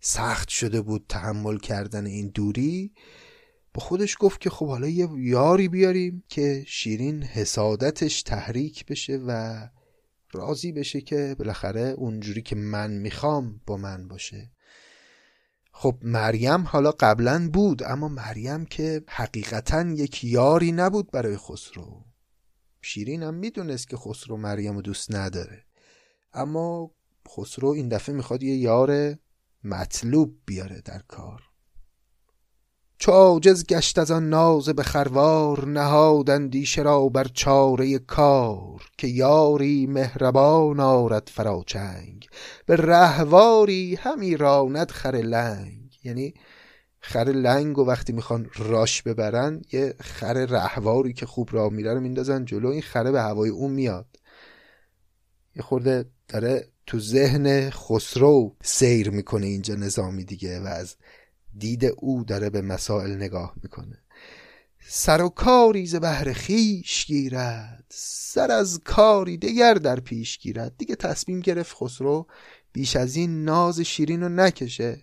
سخت 0.00 0.48
شده 0.48 0.80
بود 0.80 1.04
تحمل 1.08 1.58
کردن 1.58 2.06
این 2.06 2.28
دوری. 2.28 2.92
با 3.76 3.82
خودش 3.82 4.16
گفت 4.20 4.40
که 4.40 4.50
خب 4.50 4.66
حالا 4.66 4.88
یه 4.88 5.08
یاری 5.16 5.68
بیاریم 5.68 6.24
که 6.28 6.64
شیرین 6.66 7.22
حسادتش 7.22 8.22
تحریک 8.22 8.86
بشه 8.86 9.16
و 9.26 9.60
راضی 10.32 10.72
بشه 10.72 11.00
که 11.00 11.36
بالاخره 11.38 11.80
اونجوری 11.80 12.42
که 12.42 12.56
من 12.56 12.90
می‌خوام 12.90 13.60
با 13.66 13.76
من 13.76 14.08
باشه. 14.08 14.50
خب 15.72 15.98
مریم 16.02 16.60
حالا 16.60 16.90
قبلا 16.90 17.50
بود 17.52 17.82
اما 17.82 18.08
مریم 18.08 18.64
که 18.64 19.04
حقیقتا 19.08 19.82
یک 19.82 20.24
یاری 20.24 20.72
نبود 20.72 21.10
برای 21.10 21.36
خسرو. 21.36 22.04
شیرین 22.82 23.22
هم 23.22 23.34
می‌دونست 23.34 23.88
که 23.88 23.96
خسرو 23.96 24.36
مریم 24.36 24.74
رو 24.74 24.82
دوست 24.82 25.14
نداره. 25.14 25.64
اما 26.32 26.90
خسرو 27.28 27.68
این 27.68 27.88
دفعه 27.88 28.14
می‌خواد 28.14 28.42
یه 28.42 28.56
یار 28.56 29.16
مطلوب 29.64 30.38
بیاره 30.46 30.80
در 30.84 31.02
کار. 31.08 31.42
چو 32.98 33.12
عاجز 33.12 33.66
گشت 33.66 33.98
از 33.98 34.10
آن 34.10 34.28
ناز 34.28 34.68
به 34.68 34.82
خروار 34.82 35.68
نهاد 35.68 36.30
اندیشه 36.30 36.82
را 36.82 37.08
بر 37.08 37.26
چاره 37.34 37.98
کار 37.98 38.82
که 38.98 39.06
یاری 39.06 39.86
مهربان 39.86 40.80
آرد 40.80 41.30
فراچنگ. 41.34 42.26
به 42.66 42.76
رهواری 42.76 43.94
همی 43.94 44.36
راند 44.36 44.90
خر 44.90 45.16
لنگ. 45.16 45.98
یعنی 46.04 46.34
خر 47.00 47.24
لنگ 47.24 47.78
و 47.78 47.84
وقتی 47.84 48.12
می‌خوان 48.12 48.50
راش 48.56 49.02
ببرن 49.02 49.62
یه 49.72 49.94
خر 50.00 50.44
رهواری 50.44 51.12
که 51.12 51.26
خوب 51.26 51.48
راه 51.52 51.72
میره 51.72 51.94
رو 51.94 52.00
میندازن 52.00 52.44
جلو 52.44 52.68
این 52.68 52.82
خره 52.82 53.10
به 53.10 53.22
هوای 53.22 53.50
اون 53.50 53.72
میاد. 53.72 54.06
یه 55.56 55.62
خورده 55.62 56.04
داره 56.28 56.68
تو 56.86 57.00
ذهن 57.00 57.70
خسرو 57.70 58.56
سیر 58.62 59.10
می‌کنه 59.10 59.46
اینجا 59.46 59.74
نظامی 59.74 60.24
دیگه 60.24 60.60
و 60.60 60.66
از 60.66 60.96
دید 61.58 61.84
او 61.98 62.24
داره 62.24 62.50
به 62.50 62.62
مسائل 62.62 63.16
نگاه 63.16 63.54
می‌کنه. 63.62 63.98
سر 64.88 65.22
و 65.22 65.28
کاری 65.28 65.86
ز 65.86 65.94
بهر 65.94 66.32
خیش 66.32 67.06
گیرد 67.06 67.84
سر 67.90 68.50
از 68.50 68.80
کاری 68.84 69.36
دیگر 69.36 69.74
در 69.74 70.00
پیش 70.00 70.38
گیرد. 70.38 70.74
دیگه 70.78 70.94
تصمیم 70.94 71.40
گرفت 71.40 71.76
خسرو 71.80 72.26
بیش 72.72 72.96
از 72.96 73.16
این 73.16 73.44
ناز 73.44 73.80
شیرین 73.80 74.22
رو 74.22 74.28
نکشه. 74.28 75.00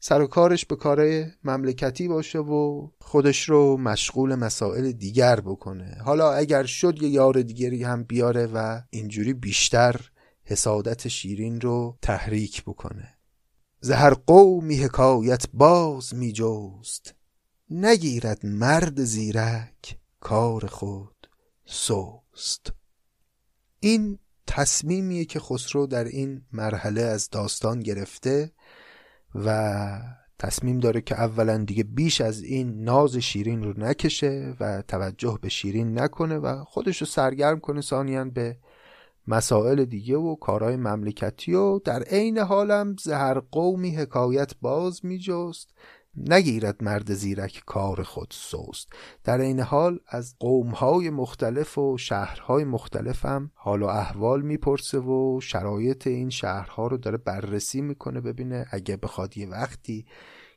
سر 0.00 0.20
و 0.20 0.26
کارش 0.26 0.66
به 0.66 0.76
کار 0.76 1.26
مملکتی 1.44 2.08
باشه 2.08 2.38
و 2.38 2.88
خودش 3.00 3.48
رو 3.48 3.76
مشغول 3.76 4.34
مسائل 4.34 4.92
دیگر 4.92 5.40
بکنه. 5.40 5.96
حالا 6.04 6.32
اگر 6.32 6.64
شد 6.64 7.02
یه 7.02 7.08
یار 7.08 7.42
دیگری 7.42 7.84
هم 7.84 8.02
بیاره 8.02 8.46
و 8.46 8.80
اینجوری 8.90 9.32
بیشتر 9.32 10.10
حسادت 10.44 11.08
شیرین 11.08 11.60
رو 11.60 11.98
تحریک 12.02 12.62
بکنه. 12.62 13.17
زهر 13.80 14.14
قومی 14.14 14.76
حکایت 14.76 15.46
باز 15.52 16.14
می 16.14 16.32
جوست 16.32 17.14
نگیرد 17.70 18.46
مرد 18.46 19.04
زیرک 19.04 19.98
کار 20.20 20.66
خود 20.66 21.28
سوست 21.64 22.72
این 23.80 24.18
تصمیمیه 24.46 25.24
که 25.24 25.40
خسرو 25.40 25.86
در 25.86 26.04
این 26.04 26.42
مرحله 26.52 27.02
از 27.02 27.30
داستان 27.30 27.80
گرفته 27.80 28.52
و 29.34 30.00
تصمیم 30.38 30.78
داره 30.78 31.00
که 31.00 31.20
اولا 31.20 31.58
دیگه 31.58 31.84
بیش 31.84 32.20
از 32.20 32.42
این 32.42 32.84
ناز 32.84 33.16
شیرین 33.16 33.62
رو 33.62 33.74
نکشه 33.76 34.54
و 34.60 34.82
توجه 34.82 35.38
به 35.42 35.48
شیرین 35.48 35.98
نکنه 35.98 36.38
و 36.38 36.64
خودش 36.64 37.00
رو 37.00 37.06
سرگرم 37.06 37.60
کنه 37.60 37.80
ثانیا 37.80 38.24
به 38.24 38.56
مسائل 39.28 39.84
دیگه 39.84 40.16
و 40.16 40.34
کارهای 40.34 40.76
مملکتی 40.76 41.54
و 41.54 41.78
در 41.78 42.02
عین 42.02 42.38
حالم 42.38 42.96
زهر 43.00 43.40
قومی 43.40 43.96
حکایت 43.96 44.52
باز 44.60 45.04
میجست. 45.04 45.74
نگیرد 46.16 46.84
مرد 46.84 47.14
زیرک 47.14 47.62
کار 47.66 48.02
خود 48.02 48.28
سوست 48.30 48.88
در 49.24 49.40
این 49.40 49.60
حال 49.60 50.00
از 50.08 50.34
قومهای 50.38 51.10
مختلف 51.10 51.78
و 51.78 51.98
شهرهای 51.98 52.64
مختلف 52.64 53.26
هم 53.26 53.50
حال 53.54 53.82
و 53.82 53.86
احوال 53.86 54.42
می‌پرسه 54.42 54.98
و 54.98 55.40
شرایط 55.40 56.06
این 56.06 56.30
شهرها 56.30 56.86
رو 56.86 56.96
داره 56.96 57.16
بررسی 57.16 57.80
می‌کنه 57.80 58.20
ببینه 58.20 58.66
اگه 58.70 58.96
بخواد 58.96 59.36
یه 59.36 59.48
وقتی 59.48 60.06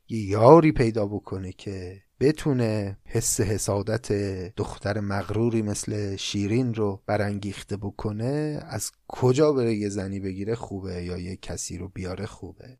یه 0.10 0.30
یاری 0.30 0.72
پیدا 0.72 1.06
بکنه 1.06 1.52
که 1.52 2.02
بتونه 2.22 2.98
حس 3.06 3.42
حسادت 3.42 4.12
دختر 4.56 5.00
مغروری 5.00 5.62
مثل 5.62 6.16
شیرین 6.16 6.74
رو 6.74 7.02
برانگیخته 7.06 7.78
بکنه 7.78 8.64
از 8.68 8.92
کجا 9.08 9.54
بره 9.54 9.76
یه 9.76 9.90
زنی 9.90 10.20
بگیره 10.20 10.56
خوبه 10.56 11.04
یا 11.04 11.18
یه 11.18 11.36
کسی 11.36 11.78
رو 11.78 11.88
بیاره 11.88 12.26
خوبه؟ 12.26 12.78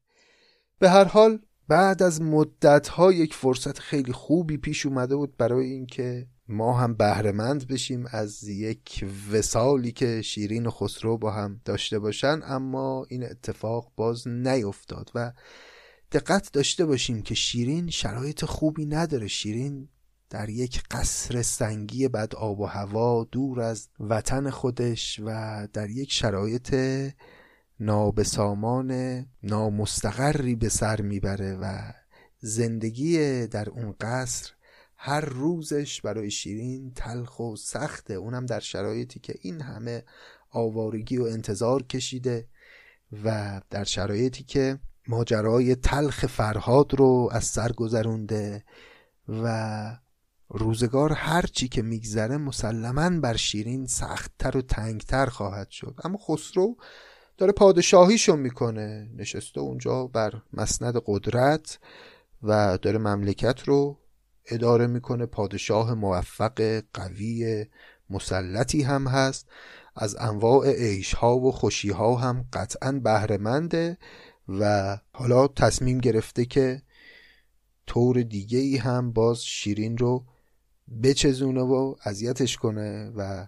به 0.80 0.90
هر 0.90 1.04
حال 1.04 1.40
بعد 1.68 2.04
از 2.04 2.22
مدت 2.22 2.88
ها 2.88 3.12
یک 3.12 3.34
فرصت 3.34 3.80
خیلی 3.80 4.14
خوبی 4.14 4.58
پیش 4.58 4.86
اومده 4.86 5.16
بود 5.16 5.38
برای 5.38 5.66
اینکه 5.66 6.28
ما 6.48 6.74
هم 6.74 6.94
بهرهمند 6.94 7.68
بشیم 7.68 8.06
از 8.12 8.44
یک 8.44 9.06
وسالی 9.32 9.92
که 9.92 10.22
شیرین 10.22 10.66
و 10.66 10.72
خسرو 10.72 11.18
با 11.18 11.32
هم 11.32 11.62
داشته 11.66 12.00
باشن 12.00 12.40
اما 12.44 13.06
این 13.10 13.24
اتفاق 13.24 13.92
باز 13.96 14.28
نیفتاد 14.28 15.12
و 15.16 15.32
دقت 16.12 16.54
داشته 16.54 16.86
باشیم 16.86 17.22
که 17.22 17.36
شیرین 17.36 17.90
شرایط 17.90 18.46
خوبی 18.46 18.86
نداره. 18.86 19.28
شیرین 19.28 19.90
در 20.30 20.50
یک 20.50 20.84
قصر 20.92 21.42
سنگی 21.42 22.08
بد 22.08 22.36
آب 22.36 22.60
و 22.60 22.66
هوا 22.66 23.24
دور 23.32 23.62
از 23.62 23.90
وطن 24.00 24.50
خودش 24.50 25.20
و 25.26 25.68
در 25.74 25.90
یک 25.90 26.12
شرایط 26.12 26.76
نابسامان 27.80 28.92
نامستقری 29.44 30.56
به 30.56 30.70
سر 30.70 31.02
می‌بره 31.02 31.56
و 31.56 31.92
زندگی 32.40 33.48
در 33.48 33.70
اون 33.70 33.96
قصر 34.02 34.52
هر 34.96 35.22
روزش 35.22 36.02
برای 36.02 36.32
شیرین 36.32 36.94
تلخ 36.96 37.40
و 37.40 37.56
سخته 37.56 38.14
اونم 38.14 38.46
در 38.46 38.60
شرایطی 38.60 39.20
که 39.20 39.36
این 39.42 39.62
همه 39.62 40.04
آوارگی 40.50 41.18
و 41.18 41.24
انتظار 41.24 41.84
کشیده 41.84 42.48
و 43.24 43.62
در 43.70 43.84
شرایطی 43.84 44.44
که 44.44 44.80
ماجرای 45.08 45.76
تلخ 45.76 46.26
فرهاد 46.26 46.94
رو 46.94 47.30
از 47.32 47.44
سر 47.44 47.72
گذرونده 47.72 48.64
و 49.28 49.98
روزگار 50.50 51.14
هرچی 51.14 51.68
که 51.68 51.82
میگذره 51.82 52.38
مسلما 52.38 53.20
بر 53.20 53.36
شیرین 53.36 53.86
سختتر 53.86 54.58
و 54.58 54.62
تنگتر 54.62 55.26
خواهد 55.26 55.70
شد. 55.70 55.96
اما 56.04 56.18
خسرو 56.18 56.76
داره 57.38 57.52
پادشاهیشو 57.52 58.36
می‌کنه. 58.36 59.10
نشسته 59.16 59.60
اونجا 59.60 60.08
بر 60.08 60.42
مسند 60.54 61.02
قدرت 61.06 61.80
و 62.44 62.78
داره 62.82 62.98
مملکت 62.98 63.64
رو 63.64 64.00
اداره 64.46 64.88
می‌کنه. 64.88 65.26
پادشاه 65.26 65.94
موفق 65.94 66.84
قوی 66.94 67.66
مسلطی 68.10 68.82
هم 68.82 69.08
هست. 69.08 69.48
از 69.96 70.16
انواع 70.16 70.72
عیش 70.72 71.14
ها 71.14 71.38
و 71.38 71.52
خوشی 71.52 71.90
ها 71.90 72.16
هم 72.16 72.46
قطعا 72.54 72.92
بهرهمنده. 72.92 73.98
و 74.48 74.98
حالا 75.14 75.48
تصمیم 75.48 75.98
گرفته 75.98 76.46
که 76.46 76.82
طور 77.88 78.22
دیگه 78.22 78.60
ای 78.60 78.78
هم 78.78 79.12
باز 79.12 79.46
شیرین 79.46 79.98
رو 79.98 80.26
بچزونه 81.04 81.62
و 81.62 81.96
اذیتش 82.06 82.58
کنه 82.58 83.12
و 83.16 83.48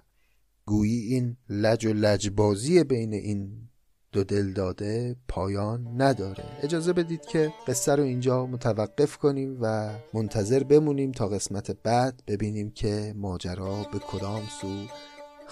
گویی 0.66 1.14
این 1.14 1.38
لج 1.50 1.86
و 1.86 1.94
لجبازی 1.94 2.84
بین 2.84 3.14
این 3.14 3.70
دو 4.12 4.24
دل 4.24 4.54
داده 4.54 5.16
پایان 5.28 6.02
نداره. 6.02 6.44
اجازه 6.62 6.94
بدید 6.94 7.26
که 7.26 7.54
قصه 7.68 7.96
رو 7.96 8.04
اینجا 8.04 8.46
متوقف 8.46 9.18
کنیم 9.18 9.58
و 9.62 9.90
منتظر 10.14 10.64
بمونیم 10.64 11.12
تا 11.12 11.28
قسمت 11.28 11.72
بعد 11.72 12.24
ببینیم 12.28 12.72
که 12.72 13.14
ماجرا 13.18 13.84
به 13.94 14.00
کدام 14.00 14.42
سو 14.62 14.68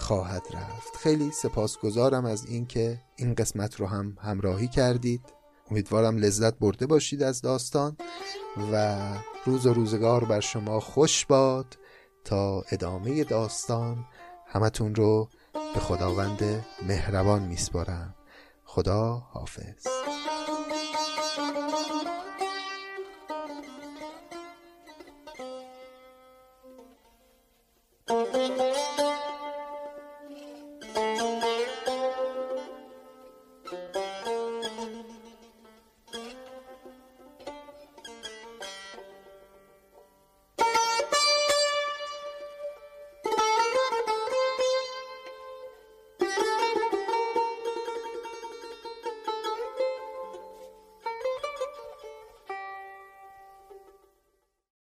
خواهد 0.02 0.42
رفت. 0.52 0.96
خیلی 0.96 1.30
سپاسگزارم 1.30 2.24
از 2.24 2.46
اینکه 2.46 2.98
این 3.16 3.34
قسمت 3.34 3.80
رو 3.80 3.86
هم 3.86 4.16
همراهی 4.20 4.68
کردید. 4.68 5.20
امیدوارم 5.70 6.16
لذت 6.16 6.58
برده 6.58 6.86
باشید 6.86 7.22
از 7.22 7.40
داستان 7.40 7.96
و 8.72 8.98
روز 9.44 9.66
و 9.66 9.74
روزگار 9.74 10.24
بر 10.24 10.40
شما 10.40 10.80
خوش 10.80 11.26
باد 11.26 11.78
تا 12.24 12.64
ادامه 12.70 13.24
داستان. 13.24 14.04
همتون 14.46 14.94
رو 14.94 15.28
به 15.74 15.80
خداوند 15.80 16.64
مهربان 16.88 17.42
میسپارم. 17.42 18.14
خدا 18.64 19.22
حافظ. 19.32 19.86